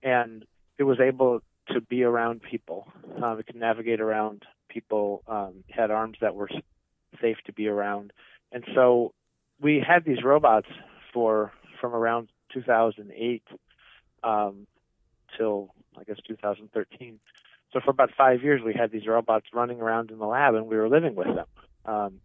and 0.02 0.44
it 0.78 0.82
was 0.84 0.98
able 1.00 1.40
to 1.68 1.80
be 1.80 2.02
around 2.02 2.42
people. 2.42 2.88
Um, 3.22 3.38
it 3.38 3.46
could 3.46 3.56
navigate 3.56 4.00
around 4.00 4.42
people. 4.68 5.22
Um, 5.26 5.64
had 5.70 5.90
arms 5.90 6.18
that 6.20 6.34
were 6.34 6.48
safe 7.20 7.36
to 7.46 7.52
be 7.52 7.68
around, 7.68 8.12
and 8.52 8.64
so 8.74 9.12
we 9.60 9.84
had 9.86 10.04
these 10.04 10.22
robots 10.22 10.68
for 11.12 11.52
from 11.80 11.94
around 11.94 12.28
2008 12.52 13.42
um, 14.22 14.66
till 15.36 15.74
I 15.98 16.04
guess 16.04 16.16
2013. 16.26 17.20
So 17.72 17.80
for 17.84 17.90
about 17.90 18.10
five 18.16 18.42
years, 18.42 18.62
we 18.64 18.72
had 18.72 18.92
these 18.92 19.06
robots 19.06 19.46
running 19.52 19.80
around 19.80 20.10
in 20.10 20.18
the 20.18 20.26
lab, 20.26 20.54
and 20.54 20.66
we 20.66 20.76
were 20.76 20.88
living 20.88 21.14
with 21.16 21.26
them. 21.26 21.46
Um, 21.84 22.20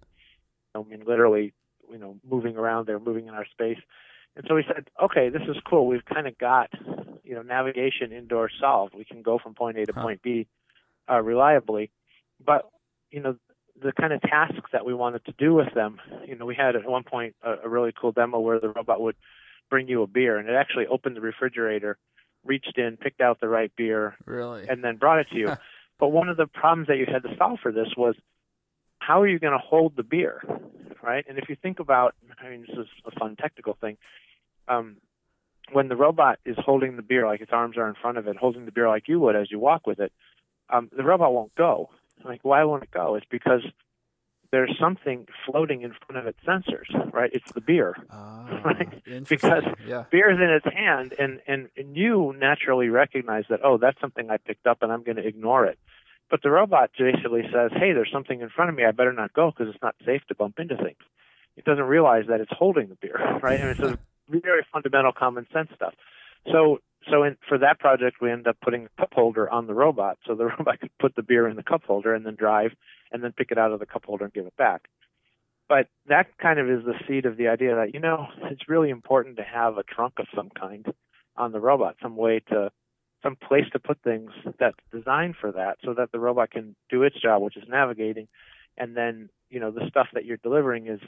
I 0.75 0.83
mean, 0.83 1.03
literally, 1.05 1.53
you 1.91 1.97
know, 1.97 2.17
moving 2.29 2.55
around. 2.55 2.87
They're 2.87 2.99
moving 2.99 3.27
in 3.27 3.33
our 3.33 3.45
space. 3.45 3.79
And 4.35 4.45
so 4.47 4.55
we 4.55 4.63
said, 4.67 4.87
okay, 5.03 5.29
this 5.29 5.41
is 5.49 5.57
cool. 5.67 5.87
We've 5.87 6.05
kind 6.05 6.27
of 6.27 6.37
got, 6.37 6.69
you 7.23 7.33
know, 7.33 7.41
navigation 7.41 8.11
indoors 8.11 8.53
solved. 8.59 8.93
We 8.95 9.05
can 9.05 9.21
go 9.21 9.39
from 9.39 9.55
point 9.55 9.77
A 9.77 9.85
to 9.85 9.93
huh. 9.93 10.01
point 10.01 10.21
B 10.21 10.47
uh, 11.09 11.21
reliably. 11.21 11.89
But, 12.43 12.69
you 13.09 13.21
know, 13.21 13.35
the 13.81 13.91
kind 13.91 14.13
of 14.13 14.21
tasks 14.21 14.71
that 14.71 14.85
we 14.85 14.93
wanted 14.93 15.25
to 15.25 15.33
do 15.37 15.53
with 15.53 15.73
them, 15.73 15.99
you 16.27 16.35
know, 16.35 16.45
we 16.45 16.55
had 16.55 16.75
at 16.75 16.87
one 16.87 17.03
point 17.03 17.35
a, 17.43 17.55
a 17.65 17.69
really 17.69 17.93
cool 17.99 18.11
demo 18.11 18.39
where 18.39 18.59
the 18.59 18.69
robot 18.69 19.01
would 19.01 19.15
bring 19.69 19.87
you 19.87 20.01
a 20.01 20.07
beer 20.07 20.37
and 20.37 20.49
it 20.49 20.53
actually 20.53 20.87
opened 20.87 21.15
the 21.15 21.21
refrigerator, 21.21 21.97
reached 22.43 22.77
in, 22.77 22.97
picked 22.97 23.21
out 23.21 23.39
the 23.39 23.47
right 23.47 23.71
beer, 23.75 24.15
really, 24.25 24.67
and 24.67 24.83
then 24.83 24.97
brought 24.97 25.19
it 25.19 25.27
to 25.31 25.37
you. 25.37 25.55
but 25.99 26.09
one 26.09 26.29
of 26.29 26.37
the 26.37 26.47
problems 26.47 26.87
that 26.87 26.97
you 26.97 27.05
had 27.05 27.23
to 27.23 27.35
solve 27.37 27.59
for 27.61 27.71
this 27.71 27.89
was 27.95 28.15
how 28.99 29.21
are 29.21 29.27
you 29.27 29.39
going 29.39 29.53
to 29.53 29.59
hold 29.59 29.95
the 29.95 30.03
beer, 30.03 30.41
right? 31.01 31.25
And 31.27 31.37
if 31.37 31.49
you 31.49 31.55
think 31.55 31.79
about, 31.79 32.15
I 32.41 32.49
mean, 32.49 32.65
this 32.67 32.77
is 32.77 32.87
a 33.05 33.11
fun 33.11 33.35
technical 33.35 33.77
thing. 33.79 33.97
Um, 34.67 34.97
when 35.71 35.87
the 35.87 35.95
robot 35.95 36.39
is 36.45 36.55
holding 36.57 36.95
the 36.95 37.01
beer, 37.01 37.25
like 37.25 37.41
its 37.41 37.51
arms 37.53 37.77
are 37.77 37.87
in 37.87 37.95
front 37.95 38.17
of 38.17 38.27
it, 38.27 38.37
holding 38.37 38.65
the 38.65 38.71
beer 38.71 38.87
like 38.87 39.07
you 39.07 39.19
would 39.19 39.35
as 39.35 39.51
you 39.51 39.59
walk 39.59 39.87
with 39.87 39.99
it, 39.99 40.11
um, 40.69 40.89
the 40.95 41.03
robot 41.03 41.33
won't 41.33 41.53
go. 41.55 41.89
Like, 42.23 42.41
why 42.43 42.63
won't 42.63 42.83
it 42.83 42.91
go? 42.91 43.15
It's 43.15 43.25
because 43.29 43.61
there's 44.51 44.75
something 44.79 45.27
floating 45.45 45.83
in 45.83 45.93
front 46.05 46.19
of 46.19 46.27
its 46.27 46.39
sensors, 46.45 47.13
right? 47.13 47.29
It's 47.33 47.51
the 47.51 47.61
beer, 47.61 47.95
oh, 48.11 48.61
right? 48.65 49.03
Because 49.27 49.63
yeah. 49.87 50.05
beer 50.11 50.31
is 50.31 50.37
in 50.37 50.49
its 50.49 50.65
hand, 50.65 51.13
and, 51.19 51.39
and 51.47 51.69
and 51.77 51.95
you 51.95 52.33
naturally 52.37 52.89
recognize 52.89 53.45
that. 53.49 53.59
Oh, 53.63 53.77
that's 53.77 53.99
something 54.01 54.29
I 54.29 54.37
picked 54.37 54.65
up, 54.65 54.81
and 54.81 54.91
I'm 54.91 55.03
going 55.03 55.17
to 55.17 55.27
ignore 55.27 55.65
it. 55.65 55.77
But 56.29 56.41
the 56.41 56.49
robot 56.49 56.91
basically 56.97 57.43
says, 57.53 57.71
"Hey, 57.73 57.93
there's 57.93 58.11
something 58.11 58.41
in 58.41 58.49
front 58.49 58.69
of 58.69 58.75
me. 58.75 58.85
I 58.85 58.91
better 58.91 59.13
not 59.13 59.33
go 59.33 59.51
because 59.51 59.73
it's 59.73 59.83
not 59.83 59.95
safe 60.05 60.21
to 60.29 60.35
bump 60.35 60.59
into 60.59 60.77
things." 60.77 60.97
It 61.55 61.65
doesn't 61.65 61.83
realize 61.83 62.25
that 62.29 62.41
it's 62.41 62.51
holding 62.57 62.87
the 62.87 62.95
beer, 62.95 63.39
right? 63.43 63.59
And 63.59 63.69
it's 63.69 63.79
a 63.79 63.99
very 64.29 64.65
fundamental 64.71 65.11
common 65.11 65.45
sense 65.53 65.69
stuff. 65.75 65.93
So 66.47 66.79
so 67.09 67.23
in, 67.23 67.37
for 67.47 67.57
that 67.57 67.79
project, 67.79 68.17
we 68.21 68.31
ended 68.31 68.47
up 68.47 68.57
putting 68.61 68.85
a 68.85 69.01
cup 69.01 69.13
holder 69.13 69.49
on 69.49 69.67
the 69.67 69.73
robot, 69.73 70.17
so 70.25 70.35
the 70.35 70.45
robot 70.57 70.79
could 70.79 70.97
put 70.99 71.15
the 71.15 71.23
beer 71.23 71.47
in 71.47 71.55
the 71.55 71.63
cup 71.63 71.83
holder 71.83 72.13
and 72.13 72.25
then 72.25 72.35
drive, 72.35 72.71
and 73.11 73.23
then 73.23 73.31
pick 73.31 73.51
it 73.51 73.57
out 73.57 73.71
of 73.71 73.79
the 73.79 73.85
cup 73.85 74.05
holder 74.05 74.25
and 74.25 74.33
give 74.33 74.45
it 74.45 74.57
back. 74.57 74.87
But 75.67 75.87
that 76.07 76.37
kind 76.41 76.59
of 76.59 76.69
is 76.69 76.83
the 76.83 76.95
seed 77.07 77.25
of 77.25 77.37
the 77.37 77.47
idea 77.47 77.75
that 77.75 77.93
you 77.93 77.99
know 77.99 78.27
it's 78.43 78.67
really 78.67 78.89
important 78.89 79.37
to 79.37 79.43
have 79.43 79.77
a 79.77 79.83
trunk 79.83 80.13
of 80.17 80.25
some 80.35 80.49
kind 80.49 80.85
on 81.37 81.51
the 81.51 81.59
robot, 81.59 81.95
some 82.01 82.17
way 82.17 82.41
to, 82.49 82.71
some 83.23 83.35
place 83.35 83.65
to 83.71 83.79
put 83.79 84.01
things 84.01 84.31
that's 84.59 84.77
designed 84.91 85.35
for 85.39 85.51
that, 85.51 85.77
so 85.85 85.93
that 85.93 86.11
the 86.11 86.19
robot 86.19 86.51
can 86.51 86.75
do 86.89 87.03
its 87.03 87.19
job, 87.21 87.41
which 87.41 87.55
is 87.55 87.63
navigating, 87.67 88.27
and 88.77 88.97
then 88.97 89.29
you 89.49 89.59
know 89.59 89.71
the 89.71 89.87
stuff 89.89 90.07
that 90.13 90.25
you're 90.25 90.37
delivering 90.37 90.87
is 90.87 91.01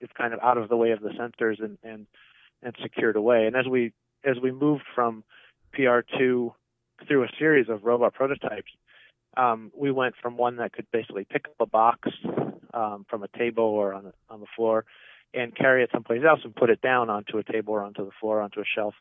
is 0.00 0.08
kind 0.16 0.32
of 0.32 0.40
out 0.40 0.58
of 0.58 0.68
the 0.68 0.76
way 0.76 0.92
of 0.92 1.00
the 1.00 1.10
sensors 1.10 1.62
and 1.62 1.78
and 1.82 2.06
and 2.62 2.74
secured 2.82 3.16
away. 3.16 3.46
And 3.46 3.56
as 3.56 3.66
we 3.66 3.92
as 4.24 4.36
we 4.42 4.52
moved 4.52 4.84
from 4.94 5.24
PR2 5.78 6.52
through 7.06 7.24
a 7.24 7.28
series 7.38 7.68
of 7.68 7.84
robot 7.84 8.14
prototypes, 8.14 8.70
um, 9.36 9.72
we 9.76 9.90
went 9.90 10.14
from 10.20 10.36
one 10.36 10.56
that 10.56 10.72
could 10.72 10.86
basically 10.92 11.26
pick 11.28 11.46
up 11.46 11.54
a 11.60 11.66
box 11.66 12.08
um, 12.72 13.04
from 13.08 13.22
a 13.22 13.28
table 13.36 13.64
or 13.64 13.94
on 13.94 14.04
the, 14.04 14.12
on 14.30 14.40
the 14.40 14.46
floor 14.56 14.84
and 15.32 15.54
carry 15.54 15.82
it 15.82 15.90
someplace 15.92 16.22
else 16.26 16.40
and 16.44 16.54
put 16.54 16.70
it 16.70 16.80
down 16.80 17.10
onto 17.10 17.38
a 17.38 17.42
table 17.42 17.74
or 17.74 17.82
onto 17.82 18.04
the 18.04 18.12
floor 18.20 18.40
onto 18.40 18.60
a 18.60 18.64
shelf. 18.64 18.94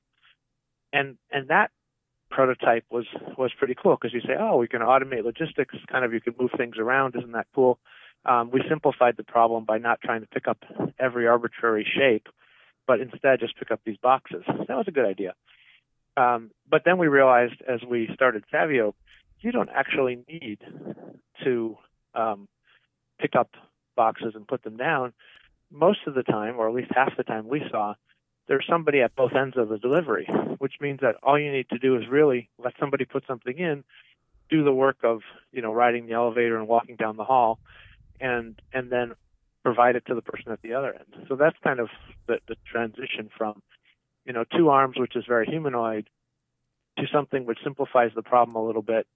And 0.92 1.18
and 1.32 1.48
that 1.50 1.72
prototype 2.30 2.86
was 2.89 3.06
was 3.38 3.51
pretty 3.58 3.75
cool 3.75 3.96
because 4.00 4.13
you 4.13 4.22
say, 4.22 4.34
oh, 4.39 4.58
we 4.58 4.68
can 4.68 4.82
automate 4.82 5.24
logistics. 5.24 5.75
Kind 5.92 6.03
of, 6.03 6.13
you 6.13 6.22
can 6.22 6.34
move 6.39 6.51
things 6.58 6.77
around. 6.77 7.15
Isn't 7.15 7.34
that 7.34 7.48
cool? 7.53 7.80
Um, 8.25 8.51
we 8.51 8.63
simplified 8.70 9.15
the 9.18 9.24
problem 9.24 9.65
by 9.65 9.77
not 9.77 10.01
trying 10.01 10.22
to 10.22 10.27
pick 10.27 10.48
up 10.48 10.58
every 11.00 11.27
arbitrary 11.27 11.86
shape 11.86 12.27
but 12.87 12.99
instead 12.99 13.39
just 13.39 13.57
pick 13.57 13.71
up 13.71 13.81
these 13.85 13.97
boxes. 13.97 14.43
That 14.47 14.77
was 14.77 14.87
a 14.87 14.91
good 14.91 15.05
idea. 15.05 15.33
Um, 16.15 16.51
but 16.69 16.83
then 16.85 16.97
we 16.97 17.07
realized 17.07 17.61
as 17.67 17.81
we 17.83 18.09
started 18.13 18.43
Savioke, 18.53 18.93
you 19.41 19.51
don't 19.51 19.69
actually 19.69 20.23
need 20.27 20.59
to 21.43 21.77
um, 22.13 22.47
pick 23.19 23.35
up 23.35 23.49
boxes 23.95 24.33
and 24.35 24.47
put 24.47 24.63
them 24.63 24.77
down. 24.77 25.13
Most 25.71 25.99
of 26.05 26.13
the 26.13 26.23
time, 26.23 26.57
or 26.57 26.67
at 26.67 26.75
least 26.75 26.91
half 26.93 27.17
the 27.17 27.23
time 27.23 27.47
we 27.47 27.63
saw, 27.71 27.95
there's 28.47 28.65
somebody 28.69 29.01
at 29.01 29.15
both 29.15 29.33
ends 29.33 29.57
of 29.57 29.69
the 29.69 29.77
delivery, 29.77 30.25
which 30.59 30.73
means 30.79 30.99
that 31.01 31.15
all 31.23 31.39
you 31.39 31.51
need 31.51 31.69
to 31.69 31.79
do 31.79 31.95
is 31.97 32.07
really 32.09 32.49
let 32.57 32.73
somebody 32.79 33.05
put 33.05 33.25
something 33.25 33.57
in, 33.57 33.83
do 34.49 34.63
the 34.63 34.73
work 34.73 34.97
of 35.03 35.21
you 35.51 35.61
know 35.61 35.73
riding 35.73 36.05
the 36.05 36.13
elevator 36.13 36.57
and 36.57 36.67
walking 36.67 36.95
down 36.95 37.17
the 37.17 37.23
hall, 37.23 37.59
and 38.19 38.61
and 38.73 38.91
then 38.91 39.13
provide 39.63 39.96
it 39.96 40.05
to 40.08 40.15
the 40.15 40.22
person 40.22 40.51
at 40.51 40.62
the 40.62 40.74
other 40.74 40.93
end. 40.93 41.25
So 41.27 41.36
that's 41.36 41.55
kind 41.63 41.79
of 41.79 41.89
the, 42.27 42.39
the 42.48 42.55
transition 42.70 43.29
from, 43.38 43.62
you 44.25 44.34
know, 44.34 44.43
two 44.55 44.70
arms, 44.70 44.98
which 44.98 45.15
is 45.15 45.24
very 45.27 45.46
humanoid, 45.46 46.10
to 47.00 47.05
something 47.12 47.46
which 47.46 47.60
simplifies 47.63 48.12
the 48.15 48.22
problem 48.22 48.55
a 48.55 48.65
little 48.65 48.82
bit, 48.82 49.08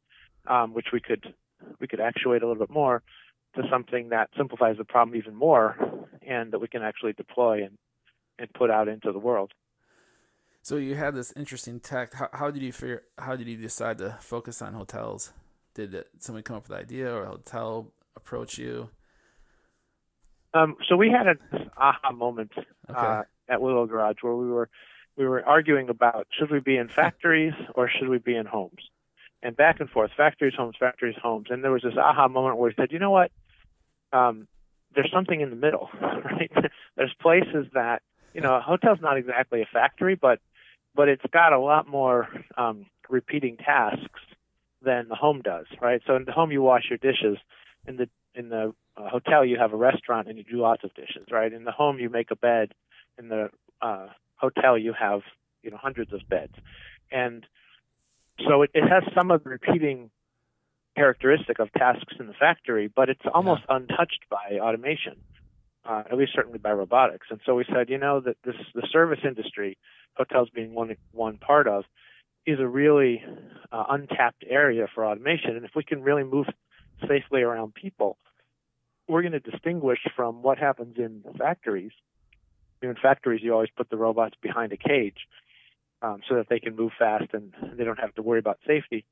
um, 0.48 0.74
which 0.74 0.88
we 0.94 1.00
could 1.00 1.34
we 1.80 1.88
could 1.88 2.00
actuate 2.00 2.44
a 2.44 2.48
little 2.48 2.66
bit 2.66 2.74
more, 2.74 3.02
to 3.56 3.64
something 3.70 4.10
that 4.10 4.30
simplifies 4.38 4.78
the 4.78 4.86
problem 4.86 5.16
even 5.18 5.36
more, 5.36 5.76
and 6.26 6.52
that 6.54 6.60
we 6.60 6.68
can 6.68 6.84
actually 6.84 7.14
deploy 7.14 7.64
and 7.64 7.78
and 8.40 8.52
put 8.54 8.70
out 8.70 8.88
into 8.88 9.12
the 9.12 9.20
world. 9.20 9.52
So 10.62 10.76
you 10.76 10.96
had 10.96 11.16
this 11.16 11.34
interesting 11.36 11.80
tech. 11.80 12.14
How, 12.14 12.30
how 12.34 12.52
did 12.52 12.62
you 12.62 12.72
figure? 12.72 13.04
How 13.18 13.36
did 13.36 13.48
you 13.48 13.58
decide 13.58 13.98
to 14.00 14.18
focus 14.22 14.62
on 14.62 14.74
hotels? 14.74 15.34
Did 15.74 15.94
it, 15.94 16.08
somebody 16.20 16.44
come 16.44 16.58
up 16.58 16.64
with 16.64 16.78
the 16.78 16.84
idea, 16.84 17.14
or 17.14 17.24
a 17.24 17.30
hotel 17.30 17.92
approach 18.16 18.58
you? 18.58 18.90
Um, 20.58 20.78
so 20.88 20.96
we 20.96 21.10
had 21.10 21.28
an 21.28 21.70
aha 21.78 22.12
moment 22.12 22.52
okay. 22.90 23.00
uh, 23.00 23.24
at 23.48 23.62
Willow 23.62 23.86
Garage 23.86 24.18
where 24.22 24.36
we 24.36 24.48
were 24.50 24.70
we 25.16 25.26
were 25.26 25.44
arguing 25.46 25.90
about 25.90 26.28
should 26.38 26.52
we 26.52 26.60
be 26.60 26.78
in 26.78 26.90
factories 26.90 27.54
or 27.76 27.90
should 27.90 28.10
we 28.10 28.18
be 28.18 28.36
in 28.36 28.46
homes, 28.46 28.90
and 29.42 29.56
back 29.56 29.80
and 29.80 29.90
forth, 29.90 30.12
factories, 30.16 30.54
homes, 30.56 30.76
factories, 30.80 31.16
homes, 31.22 31.48
and 31.50 31.64
there 31.64 31.72
was 31.72 31.84
this 31.84 31.98
aha 31.98 32.28
moment 32.28 32.58
where 32.58 32.70
we 32.70 32.76
said, 32.76 32.92
you 32.92 33.00
know 33.00 33.12
what, 33.12 33.32
um, 34.14 34.48
there's 34.96 35.12
something 35.12 35.42
in 35.42 35.50
the 35.50 35.56
middle, 35.56 35.90
right? 36.02 36.52
there's 36.96 37.14
places 37.22 37.68
that 37.74 38.02
you 38.34 38.42
know 38.42 38.56
a 38.56 38.62
hotel's 38.62 39.00
not 39.02 39.18
exactly 39.18 39.62
a 39.62 39.66
factory, 39.66 40.16
but 40.16 40.40
but 40.96 41.08
it's 41.08 41.26
got 41.32 41.54
a 41.54 41.60
lot 41.60 41.88
more 41.88 42.28
um, 42.58 42.86
repeating 43.10 43.58
tasks 43.58 44.22
than 44.82 45.08
the 45.08 45.16
home 45.16 45.42
does, 45.42 45.66
right? 45.82 46.02
So 46.08 46.16
in 46.16 46.26
the 46.26 46.32
home 46.32 46.52
you 46.52 46.62
wash 46.62 46.86
your 46.90 46.98
dishes, 46.98 47.38
in 47.88 47.98
the 47.98 48.10
in 48.38 48.50
the 48.50 48.74
uh, 48.96 49.10
hotel 49.10 49.46
you 49.46 49.58
have 49.58 49.74
a 49.74 49.78
restaurant 49.78 50.28
and 50.28 50.38
you 50.38 50.44
do 50.44 50.58
lots 50.58 50.84
of 50.84 50.94
dishes, 50.94 51.28
right? 51.32 51.52
In 51.52 51.64
the 51.64 51.72
home 51.72 52.00
you 52.00 52.10
make 52.10 52.32
a 52.32 52.36
bed. 52.36 52.74
In 53.18 53.30
the 53.30 53.50
uh, 53.82 54.08
hotel 54.36 54.78
you 54.78 54.94
have 54.94 55.22
you 55.64 55.72
know 55.72 55.78
hundreds 55.78 56.14
of 56.14 56.22
beds, 56.30 56.54
and 57.12 57.46
so 58.48 58.62
it, 58.62 58.72
it 58.74 58.88
has 58.88 59.04
some 59.16 59.32
of 59.32 59.44
the 59.44 59.50
repeating 59.50 60.12
characteristic 60.96 61.60
of 61.60 61.72
tasks 61.74 62.14
in 62.20 62.28
the 62.28 62.34
factory, 62.34 62.88
but 62.94 63.10
it's 63.10 63.22
almost 63.34 63.62
yeah. 63.70 63.78
untouched 63.78 64.26
by 64.30 64.60
automation, 64.60 65.16
uh, 65.86 66.04
at 66.12 66.18
least 66.18 66.32
certainly 66.34 66.58
by 66.58 66.72
robotics. 66.72 67.28
And 67.30 67.40
so 67.46 67.56
we 67.56 67.66
said, 67.72 67.90
you 67.90 67.98
know, 67.98 68.20
that 68.20 68.38
this 68.44 68.56
the 68.74 68.88
service 68.92 69.20
industry, 69.24 69.78
hotels 70.16 70.50
being 70.54 70.74
one 70.74 70.96
one 71.12 71.38
part 71.38 71.68
of, 71.68 71.86
is 72.46 72.60
a 72.60 72.68
really 72.68 73.24
uh, 73.72 73.84
untapped 73.90 74.44
area 74.48 74.88
for 74.94 75.06
automation. 75.06 75.56
And 75.56 75.66
if 75.66 75.72
we 75.76 75.84
can 75.84 76.02
really 76.02 76.24
move 76.24 76.48
safely 77.08 77.42
around 77.42 77.74
people, 77.74 78.18
we're 79.08 79.22
going 79.22 79.34
to 79.34 79.40
distinguish 79.40 80.00
from 80.16 80.42
what 80.42 80.58
happens 80.58 80.98
in 80.98 81.24
factories 81.38 81.92
in 82.82 82.96
factories, 82.96 83.42
you 83.44 83.54
always 83.54 83.70
put 83.76 83.90
the 83.90 83.98
robots 83.98 84.36
behind 84.42 84.72
a 84.74 84.78
cage 84.78 85.28
um, 86.02 86.22
so 86.28 86.36
that 86.36 86.48
they 86.50 86.60
can 86.60 86.76
move 86.76 86.92
fast 86.98 87.26
and 87.34 87.54
they 87.76 87.84
don't 87.84 88.00
have 88.00 88.14
to 88.16 88.22
worry 88.22 88.40
about 88.40 88.60
safety. 88.68 89.06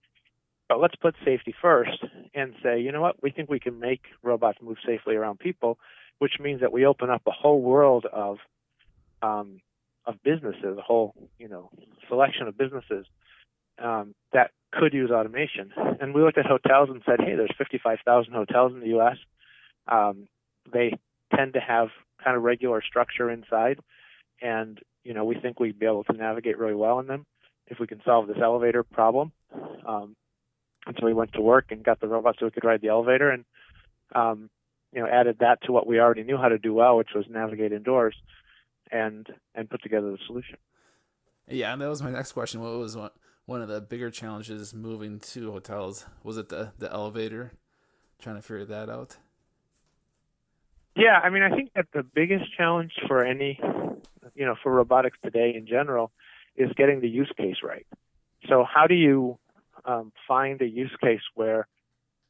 But 0.67 0.79
let's 0.79 0.95
put 0.95 1.15
safety 1.23 1.53
first 1.61 2.03
and 2.33 2.53
say, 2.63 2.79
you 2.81 2.91
know 2.91 3.01
what, 3.01 3.21
we 3.21 3.31
think 3.31 3.49
we 3.49 3.59
can 3.59 3.79
make 3.79 4.01
robots 4.23 4.57
move 4.61 4.77
safely 4.85 5.15
around 5.15 5.39
people, 5.39 5.77
which 6.19 6.33
means 6.39 6.61
that 6.61 6.71
we 6.71 6.85
open 6.85 7.09
up 7.09 7.21
a 7.27 7.31
whole 7.31 7.61
world 7.61 8.05
of 8.11 8.37
um, 9.21 9.61
of 10.05 10.21
businesses, 10.23 10.77
a 10.77 10.81
whole 10.81 11.13
you 11.39 11.47
know 11.47 11.69
selection 12.07 12.47
of 12.47 12.57
businesses 12.57 13.05
um, 13.79 14.15
that 14.33 14.51
could 14.71 14.93
use 14.93 15.11
automation. 15.11 15.71
And 16.01 16.13
we 16.13 16.21
looked 16.21 16.37
at 16.37 16.45
hotels 16.45 16.89
and 16.89 17.01
said, 17.05 17.19
hey, 17.19 17.35
there's 17.35 17.53
55,000 17.57 18.33
hotels 18.33 18.73
in 18.73 18.81
the 18.81 18.87
U.S. 18.87 19.17
Um, 19.87 20.27
they 20.71 20.97
tend 21.35 21.53
to 21.53 21.59
have 21.59 21.89
kind 22.23 22.35
of 22.35 22.43
regular 22.43 22.81
structure 22.81 23.29
inside, 23.29 23.79
and 24.41 24.79
you 25.03 25.13
know 25.13 25.25
we 25.25 25.35
think 25.35 25.59
we'd 25.59 25.79
be 25.79 25.85
able 25.85 26.03
to 26.05 26.13
navigate 26.13 26.57
really 26.57 26.75
well 26.75 26.99
in 26.99 27.07
them 27.07 27.25
if 27.67 27.79
we 27.79 27.87
can 27.87 28.01
solve 28.05 28.27
this 28.27 28.37
elevator 28.41 28.83
problem. 28.83 29.31
Um, 29.87 30.15
and 30.85 30.95
so 30.99 31.05
we 31.05 31.13
went 31.13 31.33
to 31.33 31.41
work 31.41 31.65
and 31.71 31.83
got 31.83 31.99
the 31.99 32.07
robot 32.07 32.35
so 32.39 32.45
we 32.45 32.51
could 32.51 32.63
ride 32.63 32.81
the 32.81 32.89
elevator 32.89 33.31
and 33.31 33.45
um, 34.13 34.49
you 34.93 35.01
know 35.01 35.07
added 35.07 35.37
that 35.39 35.61
to 35.63 35.71
what 35.71 35.87
we 35.87 35.99
already 35.99 36.23
knew 36.23 36.37
how 36.37 36.49
to 36.49 36.57
do 36.57 36.73
well, 36.73 36.97
which 36.97 37.09
was 37.15 37.25
navigate 37.29 37.71
indoors, 37.71 38.15
and 38.91 39.27
and 39.53 39.69
put 39.69 39.81
together 39.83 40.11
the 40.11 40.19
solution. 40.27 40.57
Yeah, 41.47 41.73
and 41.73 41.81
that 41.81 41.89
was 41.89 42.01
my 42.01 42.11
next 42.11 42.31
question. 42.31 42.61
What 42.61 42.77
was 42.77 42.95
one 42.97 43.11
one 43.45 43.61
of 43.61 43.67
the 43.67 43.81
bigger 43.81 44.09
challenges 44.09 44.73
moving 44.73 45.19
to 45.19 45.51
hotels? 45.51 46.05
Was 46.23 46.37
it 46.37 46.49
the 46.49 46.73
the 46.77 46.91
elevator? 46.91 47.53
Trying 48.19 48.37
to 48.37 48.41
figure 48.41 48.65
that 48.65 48.89
out. 48.89 49.17
Yeah, 50.95 51.19
I 51.21 51.29
mean, 51.29 51.43
I 51.43 51.53
think 51.53 51.71
that 51.75 51.87
the 51.93 52.03
biggest 52.03 52.45
challenge 52.55 52.93
for 53.07 53.25
any, 53.25 53.59
you 54.33 54.45
know, 54.45 54.55
for 54.63 54.73
robotics 54.73 55.17
today 55.21 55.53
in 55.55 55.67
general, 55.67 56.11
is 56.55 56.71
getting 56.77 57.01
the 57.01 57.09
use 57.09 57.31
case 57.35 57.57
right. 57.63 57.85
So, 58.47 58.63
how 58.63 58.87
do 58.87 58.95
you 58.95 59.37
um, 59.83 60.13
find 60.27 60.61
a 60.61 60.67
use 60.67 60.95
case 61.01 61.21
where 61.33 61.67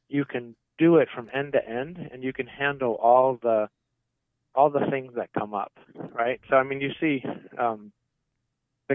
you 0.08 0.24
can 0.24 0.56
do 0.78 0.96
it 0.96 1.08
from 1.14 1.30
end 1.32 1.52
to 1.52 1.68
end 1.68 1.98
and 2.12 2.22
you 2.24 2.32
can 2.32 2.46
handle 2.46 2.94
all 2.94 3.38
the 3.40 3.68
all 4.54 4.70
the 4.70 4.86
things 4.90 5.12
that 5.16 5.28
come 5.38 5.52
up, 5.54 5.72
right? 6.14 6.40
So, 6.48 6.56
I 6.56 6.62
mean, 6.62 6.80
you 6.80 6.90
see, 6.98 7.22
um, 7.58 7.92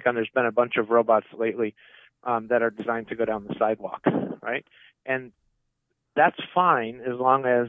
on 0.05 0.15
there's 0.15 0.29
been 0.33 0.45
a 0.45 0.51
bunch 0.51 0.77
of 0.77 0.89
robots 0.89 1.27
lately 1.37 1.75
um, 2.23 2.47
that 2.47 2.61
are 2.61 2.71
designed 2.71 3.09
to 3.09 3.15
go 3.15 3.25
down 3.25 3.45
the 3.47 3.55
sidewalk, 3.59 4.01
right? 4.41 4.65
And 5.05 5.31
that's 6.15 6.39
fine 6.53 7.01
as 7.01 7.17
long 7.19 7.45
as 7.45 7.67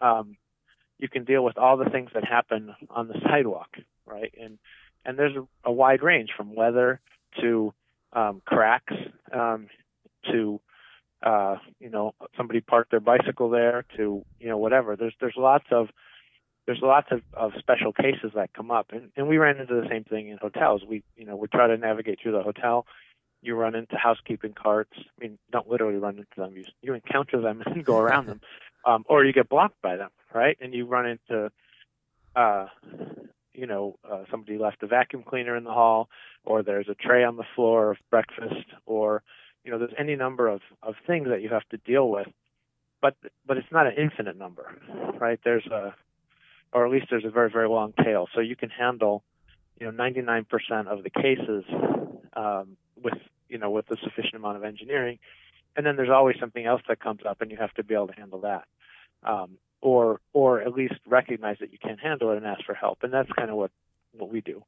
um, 0.00 0.36
you 0.98 1.08
can 1.08 1.24
deal 1.24 1.44
with 1.44 1.58
all 1.58 1.76
the 1.76 1.90
things 1.90 2.10
that 2.14 2.24
happen 2.24 2.74
on 2.90 3.08
the 3.08 3.20
sidewalk, 3.24 3.76
right? 4.06 4.32
And 4.40 4.58
and 5.04 5.18
there's 5.18 5.36
a, 5.36 5.46
a 5.64 5.72
wide 5.72 6.02
range 6.02 6.30
from 6.36 6.54
weather 6.54 7.00
to 7.40 7.72
um, 8.12 8.42
cracks 8.44 8.94
um, 9.32 9.68
to 10.30 10.60
uh, 11.22 11.56
you 11.78 11.90
know 11.90 12.14
somebody 12.36 12.60
parked 12.60 12.90
their 12.90 13.00
bicycle 13.00 13.50
there 13.50 13.84
to 13.96 14.24
you 14.40 14.48
know 14.48 14.58
whatever. 14.58 14.96
There's 14.96 15.14
there's 15.20 15.36
lots 15.36 15.66
of 15.70 15.88
there's 16.66 16.80
lots 16.82 17.08
of, 17.12 17.22
of 17.32 17.52
special 17.58 17.92
cases 17.92 18.32
that 18.34 18.52
come 18.52 18.72
up, 18.72 18.86
and, 18.90 19.10
and 19.16 19.28
we 19.28 19.38
ran 19.38 19.58
into 19.58 19.74
the 19.74 19.86
same 19.88 20.02
thing 20.04 20.28
in 20.28 20.38
hotels. 20.38 20.82
We 20.86 21.02
you 21.16 21.26
know 21.26 21.36
we 21.36 21.48
try 21.48 21.68
to 21.68 21.76
navigate 21.76 22.20
through 22.22 22.32
the 22.32 22.42
hotel. 22.42 22.86
You 23.42 23.54
run 23.54 23.74
into 23.74 23.96
housekeeping 23.96 24.54
carts. 24.54 24.92
I 24.96 25.02
mean, 25.20 25.38
don't 25.52 25.68
literally 25.68 25.98
run 25.98 26.16
into 26.16 26.26
them. 26.36 26.56
You 26.56 26.64
you 26.82 26.94
encounter 26.94 27.40
them 27.40 27.62
and 27.66 27.84
go 27.84 27.98
around 27.98 28.26
them 28.26 28.40
um, 28.86 29.04
or 29.08 29.24
you 29.24 29.32
get 29.32 29.48
blocked 29.48 29.80
by 29.82 29.96
them, 29.96 30.10
right? 30.36 30.56
And 30.60 30.74
you 30.74 30.86
run 30.86 31.06
into, 31.06 31.50
uh, 32.36 32.66
you 33.54 33.66
know, 33.66 33.98
uh, 34.08 34.24
somebody 34.30 34.58
left 34.58 34.82
a 34.82 34.86
vacuum 34.86 35.24
cleaner 35.26 35.56
in 35.56 35.64
the 35.64 35.72
hall, 35.72 36.08
or 36.44 36.62
there's 36.62 36.88
a 36.88 36.94
tray 36.94 37.24
on 37.24 37.36
the 37.36 37.44
floor 37.54 37.90
of 37.92 37.96
breakfast, 38.10 38.66
or 38.84 39.22
you 39.64 39.72
know, 39.72 39.78
there's 39.78 39.94
any 39.98 40.14
number 40.14 40.46
of 40.46 40.60
of 40.82 40.94
things 41.06 41.28
that 41.28 41.42
you 41.42 41.48
have 41.48 41.66
to 41.70 41.78
deal 41.78 42.08
with. 42.08 42.28
But 43.00 43.16
but 43.46 43.56
it's 43.56 43.72
not 43.72 43.86
an 43.86 43.94
infinite 43.96 44.36
number, 44.36 44.66
right? 45.18 45.40
There's 45.42 45.66
a, 45.66 45.94
or 46.72 46.86
at 46.86 46.92
least 46.92 47.06
there's 47.10 47.24
a 47.24 47.30
very 47.30 47.50
very 47.50 47.68
long 47.68 47.94
tail, 48.04 48.28
so 48.34 48.40
you 48.40 48.56
can 48.56 48.68
handle, 48.70 49.24
you 49.80 49.90
know, 49.90 50.04
99% 50.04 50.44
of 50.86 51.02
the 51.02 51.10
cases 51.10 51.64
um, 52.36 52.76
with 53.02 53.18
you 53.48 53.58
know 53.58 53.70
with 53.70 53.90
a 53.90 53.96
sufficient 54.04 54.34
amount 54.34 54.58
of 54.58 54.64
engineering 54.64 55.18
and 55.76 55.84
then 55.84 55.96
there's 55.96 56.10
always 56.10 56.36
something 56.40 56.64
else 56.64 56.82
that 56.88 56.98
comes 56.98 57.20
up 57.28 57.40
and 57.40 57.50
you 57.50 57.56
have 57.56 57.72
to 57.74 57.84
be 57.84 57.94
able 57.94 58.08
to 58.08 58.14
handle 58.14 58.40
that 58.40 58.64
um, 59.22 59.58
or 59.86 60.20
or 60.32 60.60
at 60.60 60.72
least 60.72 60.94
recognize 61.06 61.58
that 61.60 61.70
you 61.70 61.78
can't 61.78 62.00
handle 62.00 62.32
it 62.32 62.38
and 62.38 62.44
ask 62.44 62.64
for 62.64 62.74
help. 62.74 62.98
And 63.04 63.12
that's 63.12 63.30
kind 63.30 63.50
of 63.50 63.56
what 63.56 63.70
what 64.12 64.30
we 64.30 64.40
do. 64.40 64.64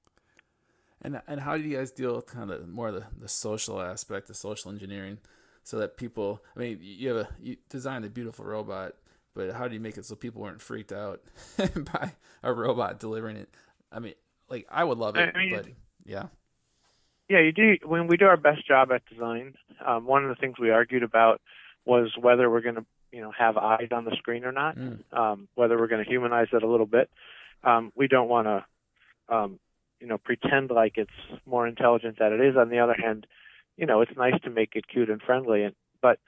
And 1.03 1.21
and 1.27 1.41
how 1.41 1.57
do 1.57 1.65
you 1.65 1.77
guys 1.77 1.91
deal 1.91 2.15
with 2.15 2.27
kind 2.27 2.53
of 2.53 2.69
more 2.69 2.93
the, 2.93 3.07
the 3.19 3.29
social 3.29 3.81
aspect, 3.83 4.29
the 4.29 4.35
social 4.35 4.71
engineering, 4.71 5.19
so 5.65 5.77
that 5.79 5.97
people? 5.97 6.41
I 6.55 6.61
mean, 6.61 6.79
you 6.81 7.09
have 7.09 7.17
a 7.17 7.29
you 7.41 7.57
designed 7.69 8.05
a 8.05 8.09
beautiful 8.09 8.45
robot, 8.45 8.95
but 9.35 9.55
how 9.55 9.67
do 9.67 9.75
you 9.75 9.81
make 9.81 9.99
it 9.99 10.07
so 10.07 10.15
people 10.15 10.41
weren't 10.41 10.63
freaked 10.63 10.93
out 10.93 11.21
by 11.59 12.13
a 12.45 12.53
robot 12.53 13.01
delivering 13.01 13.37
it? 13.37 13.49
I 13.91 13.99
mean, 13.99 14.15
like 14.49 14.69
I 14.71 14.85
would 14.85 14.99
love 14.99 15.17
it, 15.17 15.35
I 15.35 15.39
mean, 15.39 15.51
but 15.53 15.67
yeah. 16.07 16.27
Yeah, 17.29 17.41
you 17.41 17.51
do. 17.51 17.77
When 17.85 18.07
we 18.07 18.17
do 18.17 18.27
our 18.27 18.37
best 18.37 18.67
job 18.67 18.93
at 18.93 19.03
design, 19.07 19.55
um, 19.85 20.07
one 20.07 20.23
of 20.23 20.31
the 20.31 20.37
things 20.37 20.61
we 20.61 20.71
argued 20.71 21.03
about 21.03 21.41
was 21.85 22.13
whether 22.19 22.49
we're 22.49 22.61
going 22.61 22.77
to 22.77 22.87
you 23.13 23.21
know 23.21 23.33
have 23.37 23.57
eyes 23.57 23.89
on 23.91 24.05
the 24.05 24.17
screen 24.17 24.45
or 24.45 24.53
not, 24.53 24.77
mm. 24.77 25.01
um, 25.13 25.49
whether 25.55 25.79
we're 25.79 25.89
going 25.89 26.05
to 26.05 26.11
humanize 26.11 26.49
it 26.53 26.63
a 26.63 26.69
little 26.69 26.87
bit. 26.87 27.11
Um, 27.65 27.93
we 27.95 28.09
don't 28.09 28.29
want 28.29 28.47
to 28.47 29.35
um, 29.35 29.59
you 30.01 30.07
know 30.07 30.19
pretend 30.19 30.71
like 30.71 30.97
it's 30.97 31.11
more 31.47 31.67
intelligent 31.67 32.19
than 32.19 32.33
it 32.33 32.41
is. 32.41 32.57
On 32.57 32.69
the 32.69 32.79
other 32.79 32.95
hand, 32.95 33.27
you 33.77 33.87
know 33.87 34.01
it's 34.01 34.17
nice 34.17 34.41
to 34.45 34.51
make 34.51 34.71
it 34.75 34.89
cute 34.89 35.11
and 35.11 35.23
friendly, 35.23 35.65
and 35.65 35.75
but 36.01 36.19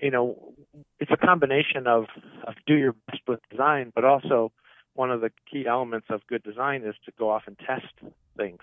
you 0.00 0.10
know 0.10 0.54
it's 1.00 1.10
a 1.10 1.16
combination 1.16 1.86
of, 1.86 2.06
of 2.46 2.54
do 2.66 2.74
your 2.74 2.94
best 3.06 3.22
with 3.26 3.40
design, 3.50 3.92
but 3.94 4.04
also 4.04 4.52
one 4.96 5.10
of 5.10 5.20
the 5.20 5.30
key 5.50 5.66
elements 5.66 6.06
of 6.10 6.26
good 6.26 6.42
design 6.42 6.82
is 6.82 6.94
to 7.04 7.12
go 7.18 7.30
off 7.30 7.42
and 7.46 7.58
test 7.58 7.92
things. 8.36 8.60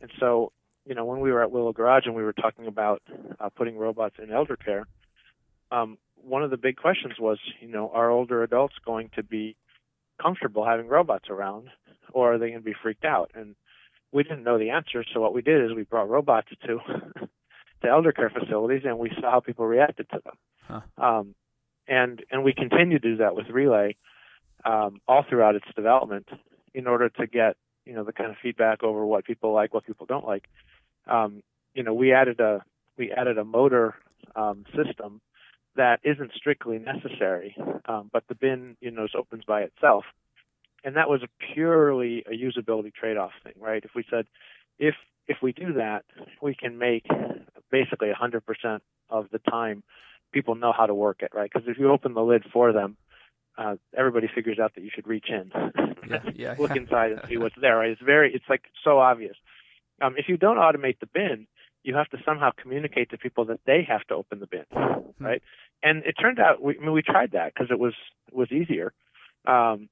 And 0.00 0.10
so, 0.18 0.52
you 0.86 0.94
know, 0.94 1.04
when 1.04 1.20
we 1.20 1.32
were 1.32 1.42
at 1.42 1.50
Willow 1.50 1.72
Garage 1.72 2.06
and 2.06 2.14
we 2.14 2.22
were 2.22 2.32
talking 2.32 2.66
about 2.66 3.02
uh, 3.40 3.48
putting 3.50 3.76
robots 3.76 4.16
in 4.22 4.32
elder 4.32 4.56
care, 4.56 4.86
um, 5.70 5.98
one 6.24 6.42
of 6.42 6.50
the 6.50 6.56
big 6.56 6.76
questions 6.76 7.14
was, 7.18 7.38
you 7.60 7.68
know, 7.68 7.90
are 7.92 8.10
older 8.10 8.42
adults 8.42 8.74
going 8.84 9.10
to 9.16 9.22
be 9.22 9.56
comfortable 10.20 10.64
having 10.64 10.88
robots 10.88 11.28
around, 11.28 11.68
or 12.12 12.34
are 12.34 12.38
they 12.38 12.48
going 12.48 12.60
to 12.60 12.64
be 12.64 12.74
freaked 12.80 13.04
out? 13.04 13.30
And 13.34 13.54
we 14.12 14.22
didn't 14.22 14.44
know 14.44 14.58
the 14.58 14.70
answer, 14.70 15.04
so 15.12 15.20
what 15.20 15.34
we 15.34 15.42
did 15.42 15.64
is 15.64 15.74
we 15.74 15.84
brought 15.84 16.08
robots 16.08 16.48
to 16.66 16.78
to 17.82 17.88
elder 17.88 18.12
care 18.12 18.30
facilities, 18.30 18.82
and 18.84 18.98
we 18.98 19.10
saw 19.20 19.32
how 19.32 19.40
people 19.40 19.66
reacted 19.66 20.08
to 20.10 20.20
them. 20.24 20.82
Huh. 20.98 21.04
Um, 21.04 21.34
and 21.88 22.22
and 22.30 22.44
we 22.44 22.52
continue 22.52 22.98
to 22.98 23.08
do 23.10 23.16
that 23.16 23.34
with 23.34 23.48
Relay 23.48 23.96
um, 24.64 25.00
all 25.08 25.24
throughout 25.28 25.56
its 25.56 25.66
development 25.74 26.28
in 26.74 26.86
order 26.86 27.08
to 27.08 27.26
get 27.26 27.56
you 27.84 27.94
know 27.94 28.04
the 28.04 28.12
kind 28.12 28.30
of 28.30 28.36
feedback 28.42 28.82
over 28.82 29.04
what 29.04 29.24
people 29.24 29.52
like, 29.52 29.74
what 29.74 29.86
people 29.86 30.06
don't 30.06 30.26
like. 30.26 30.44
Um, 31.06 31.42
you 31.74 31.82
know, 31.82 31.94
we 31.94 32.12
added 32.12 32.38
a 32.40 32.62
we 32.96 33.10
added 33.10 33.38
a 33.38 33.44
motor 33.44 33.94
um, 34.36 34.64
system 34.76 35.20
that 35.76 36.00
isn't 36.04 36.32
strictly 36.34 36.78
necessary, 36.78 37.56
um, 37.86 38.10
but 38.12 38.24
the 38.28 38.34
bin, 38.34 38.76
you 38.80 38.90
know, 38.90 39.06
opens 39.16 39.44
by 39.44 39.62
itself. 39.62 40.04
And 40.84 40.96
that 40.96 41.08
was 41.08 41.22
a 41.22 41.28
purely 41.54 42.24
a 42.26 42.32
usability 42.32 42.92
trade-off 42.92 43.32
thing, 43.44 43.54
right? 43.58 43.84
If 43.84 43.92
we 43.94 44.04
said, 44.10 44.26
if 44.78 44.94
if 45.28 45.38
we 45.40 45.52
do 45.52 45.74
that, 45.74 46.04
we 46.42 46.54
can 46.54 46.78
make 46.78 47.06
basically 47.70 48.08
100% 48.08 48.80
of 49.08 49.30
the 49.30 49.38
time 49.38 49.84
people 50.32 50.56
know 50.56 50.72
how 50.76 50.86
to 50.86 50.94
work 50.94 51.22
it, 51.22 51.30
right? 51.32 51.48
Because 51.52 51.68
if 51.68 51.78
you 51.78 51.90
open 51.90 52.14
the 52.14 52.22
lid 52.22 52.44
for 52.52 52.72
them, 52.72 52.96
uh, 53.56 53.76
everybody 53.96 54.28
figures 54.34 54.58
out 54.58 54.74
that 54.74 54.82
you 54.82 54.90
should 54.92 55.06
reach 55.06 55.26
in, 55.28 55.52
yeah, 56.08 56.22
yeah, 56.34 56.54
look 56.58 56.74
inside, 56.74 57.12
and 57.12 57.20
see 57.28 57.36
what's 57.36 57.54
there. 57.60 57.76
Right? 57.76 57.90
It's 57.90 58.00
very, 58.00 58.34
it's 58.34 58.44
like 58.48 58.62
so 58.82 58.98
obvious. 58.98 59.36
Um, 60.00 60.14
if 60.16 60.28
you 60.28 60.36
don't 60.36 60.56
automate 60.56 60.98
the 61.00 61.06
bin, 61.06 61.46
you 61.84 61.94
have 61.94 62.08
to 62.10 62.18
somehow 62.24 62.50
communicate 62.60 63.10
to 63.10 63.18
people 63.18 63.46
that 63.46 63.60
they 63.66 63.86
have 63.88 64.04
to 64.04 64.14
open 64.14 64.40
the 64.40 64.46
bin, 64.46 64.64
hmm. 64.72 65.24
right? 65.24 65.42
And 65.82 66.04
it 66.04 66.14
turned 66.20 66.38
out, 66.38 66.62
we, 66.62 66.76
I 66.78 66.80
mean, 66.80 66.92
we 66.92 67.02
tried 67.02 67.32
that 67.32 67.52
because 67.52 67.70
it 67.70 67.78
was 67.78 67.94
was 68.30 68.50
easier, 68.52 68.92
um, 69.46 69.88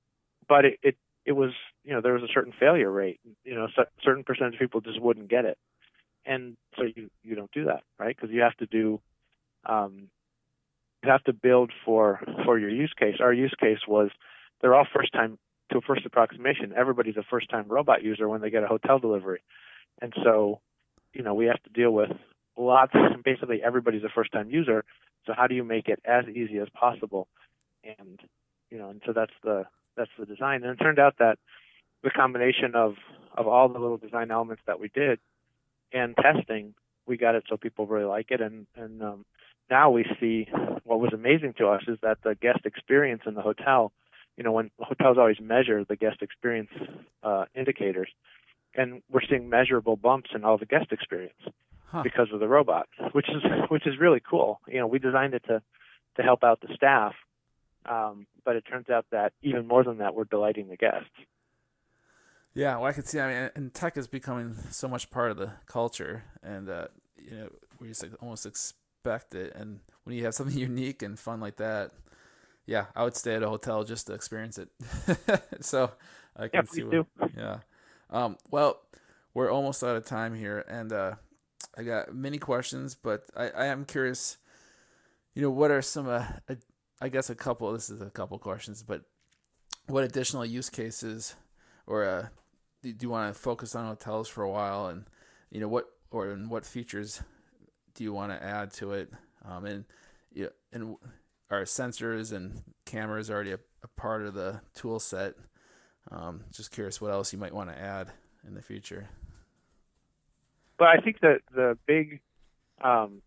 but 0.48 0.64
it, 0.64 0.79
it 0.83 0.96
it 1.26 1.33
was 1.33 1.50
you 1.85 1.92
know 1.92 2.00
there 2.00 2.14
was 2.14 2.22
a 2.22 2.33
certain 2.33 2.53
failure 2.59 2.90
rate. 2.90 3.20
You 3.44 3.55
know, 3.55 3.64
a 3.64 3.85
certain 4.03 4.24
percentage 4.24 4.55
of 4.55 4.61
people 4.61 4.81
just 4.81 5.00
wouldn't 5.00 5.29
get 5.29 5.44
it, 5.44 5.59
and 6.24 6.57
so 6.76 6.85
you 6.85 7.11
you 7.22 7.35
don't 7.35 7.50
do 7.53 7.64
that, 7.66 7.83
right? 7.98 8.14
Because 8.16 8.33
you 8.33 8.42
have 8.42 8.57
to 8.59 8.66
do, 8.66 9.00
um, 9.66 10.09
you 11.03 11.11
have 11.11 11.24
to 11.24 11.33
build 11.33 11.72
for 11.85 12.20
for 12.44 12.59
your 12.59 12.70
use 12.70 12.92
case. 12.98 13.16
Our 13.20 13.33
use 13.33 13.55
case 13.59 13.81
was 13.88 14.11
they're 14.61 14.74
all 14.74 14.87
first 14.94 15.12
time 15.12 15.38
to 15.72 15.79
a 15.79 15.81
first 15.81 16.07
approximation. 16.07 16.72
Everybody's 16.76 17.16
a 17.16 17.24
first 17.29 17.50
time 17.50 17.66
robot 17.68 18.03
user 18.03 18.29
when 18.29 18.40
they 18.40 18.50
get 18.50 18.62
a 18.62 18.68
hotel 18.68 18.98
delivery, 18.98 19.42
and 20.00 20.12
so 20.24 20.61
you 21.12 21.23
know, 21.23 21.35
we 21.35 21.46
have 21.46 21.62
to 21.62 21.70
deal 21.70 21.90
with 21.90 22.11
lots. 22.57 22.92
And 22.94 23.23
basically, 23.25 23.62
everybody's 23.62 24.05
a 24.05 24.09
first-time 24.14 24.51
user. 24.51 24.85
So 25.27 25.33
how 25.37 25.46
do 25.46 25.55
you 25.55 25.64
make 25.64 25.88
it 25.88 26.01
as 26.05 26.27
easy 26.29 26.59
as 26.59 26.68
possible? 26.73 27.29
And 27.85 28.20
you 28.70 28.79
know, 28.79 28.90
and 28.90 29.03
so 29.05 29.12
that's 29.12 29.33
the 29.42 29.64
that's 29.96 30.11
the 30.18 30.27
design. 30.27 30.62
And 30.62 30.73
it 30.73 30.83
turned 30.83 30.99
out 30.99 31.16
that 31.18 31.38
the 32.03 32.11
combination 32.11 32.75
of 32.75 32.94
of 33.37 33.46
all 33.46 33.68
the 33.68 33.79
little 33.79 33.96
design 33.96 34.31
elements 34.31 34.62
that 34.66 34.81
we 34.81 34.88
did 34.88 35.18
and 35.92 36.16
testing, 36.16 36.75
we 37.07 37.16
got 37.16 37.35
it 37.35 37.44
so 37.49 37.57
people 37.57 37.87
really 37.87 38.05
like 38.05 38.31
it. 38.31 38.40
And 38.40 38.66
and 38.77 39.03
um, 39.03 39.25
now 39.70 39.90
we 39.90 40.05
see 40.20 40.49
what 40.85 41.01
was 41.01 41.12
amazing 41.12 41.55
to 41.59 41.68
us 41.68 41.83
is 41.87 41.99
that 42.03 42.18
the 42.23 42.35
guest 42.35 42.61
experience 42.64 43.23
in 43.27 43.35
the 43.35 43.42
hotel. 43.42 43.92
You 44.37 44.44
know, 44.44 44.53
when 44.53 44.70
hotels 44.81 45.18
always 45.18 45.40
measure 45.40 45.85
the 45.85 45.96
guest 45.96 46.23
experience 46.23 46.70
uh, 47.23 47.44
indicators, 47.55 48.09
and 48.74 49.02
we're 49.11 49.22
seeing 49.28 49.48
measurable 49.48 49.96
bumps 49.96 50.30
in 50.35 50.44
all 50.44 50.59
the 50.59 50.66
guest 50.66 50.92
experience 50.92 51.38
huh. 51.87 52.02
because 52.02 52.28
of 52.33 52.40
the 52.40 52.48
robot, 52.48 52.88
which 53.12 53.28
is 53.28 53.42
which 53.68 53.87
is 53.87 53.98
really 53.98 54.20
cool. 54.20 54.61
You 54.68 54.80
know, 54.80 54.87
we 54.87 54.98
designed 54.98 55.35
it 55.35 55.44
to 55.46 55.62
to 56.16 56.22
help 56.22 56.42
out 56.42 56.61
the 56.61 56.74
staff, 56.74 57.14
um, 57.87 58.26
but 58.44 58.56
it 58.56 58.64
turns 58.68 58.90
out 58.90 59.06
that 59.11 59.33
even 59.42 59.66
more 59.66 59.85
than 59.85 59.98
that, 59.98 60.14
we're 60.14 60.24
delighting 60.24 60.68
the 60.68 60.76
guests. 60.76 61.11
Yeah, 62.52 62.76
well, 62.76 62.87
I 62.87 62.92
can 62.92 63.04
see. 63.04 63.20
I 63.20 63.28
mean, 63.28 63.50
and 63.54 63.72
tech 63.72 63.96
is 63.96 64.09
becoming 64.09 64.56
so 64.70 64.88
much 64.88 65.11
part 65.11 65.30
of 65.30 65.37
the 65.37 65.52
culture, 65.66 66.24
and 66.42 66.68
uh, 66.68 66.88
you 67.16 67.37
know, 67.37 67.48
we 67.80 67.88
just 67.88 68.02
like 68.02 68.12
almost 68.20 68.44
expect 68.44 69.35
it. 69.35 69.52
And 69.54 69.80
when 70.04 70.16
you 70.16 70.24
have 70.24 70.35
something 70.35 70.59
unique 70.59 71.02
and 71.02 71.18
fun 71.18 71.40
like 71.40 71.56
that, 71.56 71.92
yeah, 72.66 72.87
I 72.96 73.04
would 73.04 73.16
stay 73.16 73.35
at 73.35 73.42
a 73.42 73.48
hotel 73.48 73.85
just 73.85 74.09
to 74.09 74.14
experience 74.14 74.59
it. 74.59 74.68
so 75.61 75.92
I 76.37 76.48
can 76.48 76.66
yeah, 76.66 76.72
see. 76.72 76.83
What, 76.83 77.06
yeah. 77.37 77.59
Um, 78.11 78.37
well, 78.51 78.81
we're 79.35 79.51
almost 79.51 79.83
out 79.85 79.96
of 79.96 80.05
time 80.05 80.35
here, 80.35 80.64
and 80.68 80.92
uh, 80.92 81.14
I 81.77 81.85
got 81.85 82.14
many 82.14 82.38
questions, 82.38 82.94
but 82.94 83.25
I, 83.37 83.51
I 83.51 83.66
am 83.66 83.85
curious. 83.85 84.37
You 85.35 85.42
know, 85.42 85.51
what 85.51 85.70
are 85.70 85.83
some? 85.83 86.09
Uh, 86.09 86.25
I 87.01 87.09
guess 87.09 87.31
a 87.31 87.35
couple. 87.35 87.73
This 87.73 87.88
is 87.88 88.01
a 88.01 88.11
couple 88.11 88.38
questions, 88.38 88.83
but 88.83 89.03
what 89.87 90.05
additional 90.05 90.44
use 90.44 90.68
cases, 90.68 91.37
or 91.87 92.05
uh, 92.05 92.27
do 92.83 92.94
you 93.01 93.11
want 93.11 93.33
to 93.33 93.40
focus 93.40 93.75
on 93.75 93.87
hotels 93.87 94.29
for 94.29 94.42
a 94.42 94.51
while, 94.51 94.88
and 94.88 95.05
you 95.51 95.61
know 95.61 95.68
what, 95.68 95.87
or 96.11 96.31
and 96.31 96.51
what 96.51 96.66
features 96.66 97.23
do 97.94 98.03
you 98.03 98.12
want 98.12 98.33
to 98.33 98.42
add 98.42 98.73
to 98.73 98.92
it? 98.92 99.12
Um, 99.44 99.64
and 99.64 99.85
you 100.33 100.44
know, 100.44 100.51
and 100.73 100.96
are 101.51 101.62
sensors 101.62 102.33
and 102.33 102.62
cameras 102.85 103.31
already 103.31 103.53
a, 103.53 103.59
a 103.83 103.88
part 103.96 104.27
of 104.27 104.35
the 104.35 104.61
tool 104.75 104.99
set? 104.99 105.35
Um, 106.10 106.44
just 106.52 106.70
curious 106.70 107.00
what 107.00 107.12
else 107.12 107.32
you 107.32 107.38
might 107.38 107.54
want 107.54 107.70
to 107.70 107.78
add 107.78 108.08
in 108.46 108.54
the 108.54 108.62
future. 108.62 109.08
But 110.78 110.88
I 110.88 110.96
think 110.98 111.20
that 111.20 111.40
the 111.54 111.76
big 111.86 112.20
um, 112.82 113.22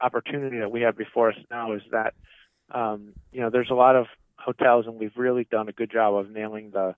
opportunity 0.00 0.58
that 0.58 0.70
we 0.70 0.82
have 0.82 0.96
before 0.96 1.30
us 1.30 1.38
now 1.50 1.72
is 1.72 1.82
that 1.92 2.14
um, 2.70 3.12
you 3.32 3.40
know 3.40 3.50
there's 3.50 3.70
a 3.70 3.74
lot 3.74 3.96
of 3.96 4.06
hotels, 4.36 4.86
and 4.86 4.98
we've 4.98 5.16
really 5.16 5.44
done 5.44 5.68
a 5.68 5.72
good 5.72 5.90
job 5.90 6.14
of 6.14 6.30
nailing 6.30 6.70
the 6.70 6.94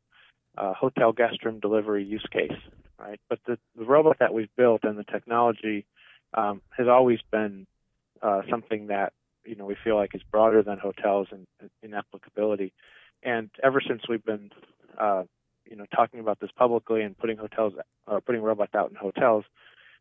uh, 0.56 0.74
hotel 0.74 1.12
guest 1.12 1.44
room 1.44 1.60
delivery 1.60 2.04
use 2.04 2.26
case, 2.32 2.58
right? 2.98 3.20
But 3.28 3.40
the, 3.46 3.58
the 3.76 3.84
robot 3.84 4.18
that 4.20 4.34
we've 4.34 4.54
built 4.56 4.84
and 4.84 4.98
the 4.98 5.04
technology 5.04 5.86
um, 6.34 6.60
has 6.76 6.88
always 6.88 7.18
been 7.30 7.66
uh, 8.22 8.42
something 8.50 8.88
that 8.88 9.12
you 9.44 9.56
know 9.56 9.64
we 9.64 9.76
feel 9.82 9.96
like 9.96 10.14
is 10.14 10.22
broader 10.30 10.62
than 10.62 10.78
hotels 10.78 11.28
in, 11.32 11.46
in 11.82 11.94
applicability. 11.94 12.72
And 13.22 13.50
ever 13.62 13.80
since 13.80 14.02
we've 14.08 14.24
been 14.24 14.50
uh, 14.98 15.24
you 15.68 15.76
know 15.76 15.86
talking 15.94 16.20
about 16.20 16.40
this 16.40 16.50
publicly 16.56 17.02
and 17.02 17.16
putting 17.16 17.36
hotels 17.36 17.74
or 18.06 18.18
uh, 18.18 18.20
putting 18.20 18.42
robots 18.42 18.74
out 18.74 18.90
in 18.90 18.96
hotels, 18.96 19.44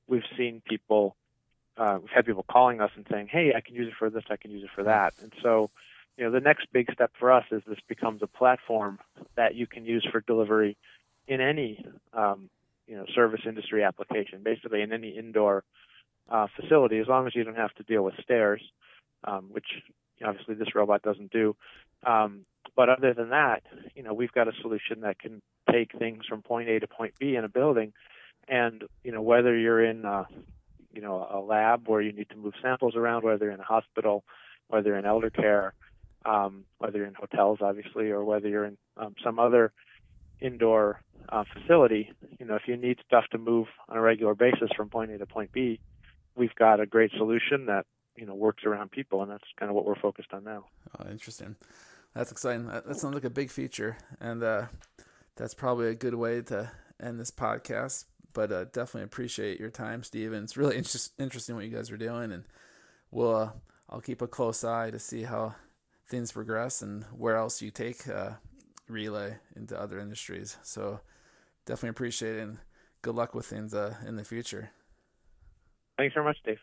we've 0.07 0.23
seen 0.37 0.61
people 0.65 1.15
uh, 1.77 1.97
we've 2.01 2.11
had 2.11 2.25
people 2.25 2.45
calling 2.49 2.81
us 2.81 2.91
and 2.95 3.05
saying, 3.09 3.27
"Hey, 3.31 3.53
I 3.55 3.61
can 3.61 3.75
use 3.75 3.87
it 3.87 3.93
for 3.97 4.09
this, 4.09 4.23
I 4.29 4.37
can 4.37 4.51
use 4.51 4.63
it 4.63 4.69
for 4.73 4.83
that," 4.83 5.13
and 5.21 5.33
so 5.41 5.69
you 6.17 6.25
know 6.25 6.31
the 6.31 6.41
next 6.41 6.67
big 6.73 6.91
step 6.91 7.11
for 7.17 7.31
us 7.31 7.45
is 7.51 7.61
this 7.67 7.79
becomes 7.87 8.21
a 8.21 8.27
platform 8.27 8.99
that 9.35 9.55
you 9.55 9.67
can 9.67 9.85
use 9.85 10.05
for 10.11 10.21
delivery 10.21 10.75
in 11.27 11.39
any 11.39 11.85
um, 12.13 12.49
you 12.87 12.97
know 12.97 13.05
service 13.15 13.41
industry 13.45 13.83
application, 13.83 14.41
basically 14.43 14.81
in 14.81 14.91
any 14.91 15.09
indoor 15.09 15.63
uh, 16.29 16.47
facility, 16.55 16.99
as 16.99 17.07
long 17.07 17.27
as 17.27 17.35
you 17.35 17.43
don't 17.43 17.55
have 17.55 17.73
to 17.75 17.83
deal 17.83 18.03
with 18.03 18.15
stairs, 18.21 18.61
um, 19.23 19.45
which 19.51 19.67
obviously 20.25 20.55
this 20.55 20.75
robot 20.75 21.01
doesn't 21.01 21.31
do. 21.31 21.55
Um, 22.05 22.45
but 22.75 22.89
other 22.89 23.13
than 23.13 23.29
that, 23.29 23.63
you 23.95 24.03
know, 24.03 24.13
we've 24.13 24.31
got 24.31 24.47
a 24.47 24.53
solution 24.61 25.01
that 25.01 25.19
can 25.19 25.41
take 25.71 25.91
things 25.97 26.25
from 26.27 26.41
point 26.41 26.69
A 26.69 26.79
to 26.79 26.87
point 26.87 27.13
B 27.19 27.35
in 27.35 27.43
a 27.43 27.49
building, 27.49 27.93
and 28.47 28.83
you 29.03 29.11
know, 29.11 29.21
whether 29.21 29.57
you're 29.57 29.83
in, 29.83 30.05
uh, 30.05 30.25
you 30.93 31.01
know, 31.01 31.27
a 31.31 31.39
lab 31.39 31.87
where 31.87 32.01
you 32.01 32.11
need 32.11 32.29
to 32.29 32.35
move 32.35 32.53
samples 32.61 32.95
around, 32.95 33.23
whether 33.23 33.45
you're 33.45 33.53
in 33.53 33.59
a 33.59 33.63
hospital, 33.63 34.23
whether 34.67 34.95
in 34.97 35.05
elder 35.05 35.29
care, 35.29 35.73
um, 36.25 36.65
whether 36.77 36.99
you're 36.99 37.07
in 37.07 37.13
hotels, 37.13 37.59
obviously, 37.61 38.09
or 38.09 38.23
whether 38.23 38.47
you're 38.47 38.65
in 38.65 38.77
um, 38.97 39.15
some 39.23 39.39
other 39.39 39.71
indoor 40.39 41.01
uh, 41.29 41.43
facility, 41.53 42.11
you 42.39 42.45
know, 42.45 42.55
if 42.55 42.63
you 42.65 42.77
need 42.77 42.97
stuff 43.05 43.25
to 43.31 43.37
move 43.37 43.67
on 43.87 43.97
a 43.97 44.01
regular 44.01 44.35
basis 44.35 44.69
from 44.75 44.89
point 44.89 45.11
A 45.11 45.17
to 45.17 45.25
point 45.25 45.51
B, 45.51 45.79
we've 46.35 46.55
got 46.55 46.79
a 46.79 46.85
great 46.85 47.11
solution 47.17 47.65
that 47.65 47.85
you 48.19 48.25
know 48.25 48.35
works 48.35 48.63
around 48.65 48.91
people, 48.91 49.21
and 49.21 49.31
that's 49.31 49.43
kind 49.57 49.69
of 49.69 49.75
what 49.75 49.85
we're 49.85 49.99
focused 49.99 50.33
on 50.33 50.43
now. 50.43 50.65
Oh, 50.99 51.09
interesting. 51.09 51.55
That's 52.13 52.31
exciting. 52.31 52.67
That, 52.67 52.87
that 52.87 52.97
sounds 52.97 53.13
like 53.13 53.23
a 53.23 53.29
big 53.29 53.51
feature, 53.51 53.97
and 54.19 54.43
uh, 54.43 54.65
that's 55.35 55.53
probably 55.53 55.87
a 55.87 55.95
good 55.95 56.15
way 56.15 56.41
to 56.43 56.71
end 57.01 57.19
this 57.19 57.31
podcast. 57.31 58.05
But 58.33 58.51
uh, 58.51 58.65
definitely 58.65 59.03
appreciate 59.03 59.59
your 59.59 59.71
time, 59.71 60.03
Steve. 60.03 60.33
And 60.33 60.43
it's 60.43 60.57
really 60.57 60.77
inter- 60.77 60.99
interesting 61.17 61.55
what 61.55 61.65
you 61.65 61.75
guys 61.75 61.91
are 61.91 61.97
doing, 61.97 62.31
and 62.31 62.43
we'll 63.11 63.35
uh, 63.35 63.49
I'll 63.89 64.01
keep 64.01 64.21
a 64.21 64.27
close 64.27 64.63
eye 64.63 64.91
to 64.91 64.99
see 64.99 65.23
how 65.23 65.55
things 66.07 66.31
progress 66.31 66.81
and 66.81 67.03
where 67.15 67.37
else 67.37 67.61
you 67.61 67.71
take 67.71 68.07
uh, 68.07 68.31
relay 68.87 69.37
into 69.55 69.79
other 69.79 69.99
industries. 69.99 70.57
So 70.63 70.99
definitely 71.65 71.89
appreciate 71.89 72.35
it, 72.37 72.41
and 72.41 72.57
good 73.01 73.15
luck 73.15 73.33
with 73.33 73.45
things 73.45 73.73
uh, 73.73 73.95
in 74.05 74.15
the 74.15 74.23
future. 74.23 74.71
Thanks 75.97 76.13
very 76.13 76.25
much, 76.25 76.37
Dave. 76.45 76.59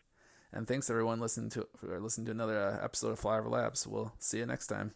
And 0.53 0.67
thanks 0.67 0.89
everyone 0.89 1.19
listening 1.19 1.49
to 1.51 1.67
for 1.77 1.99
listening 1.99 2.25
to 2.25 2.31
another 2.31 2.59
uh, 2.59 2.83
episode 2.83 3.11
of 3.11 3.19
Flyover 3.19 3.49
Labs. 3.49 3.85
We'll 3.85 4.13
see 4.19 4.39
you 4.39 4.45
next 4.45 4.67
time. 4.67 4.93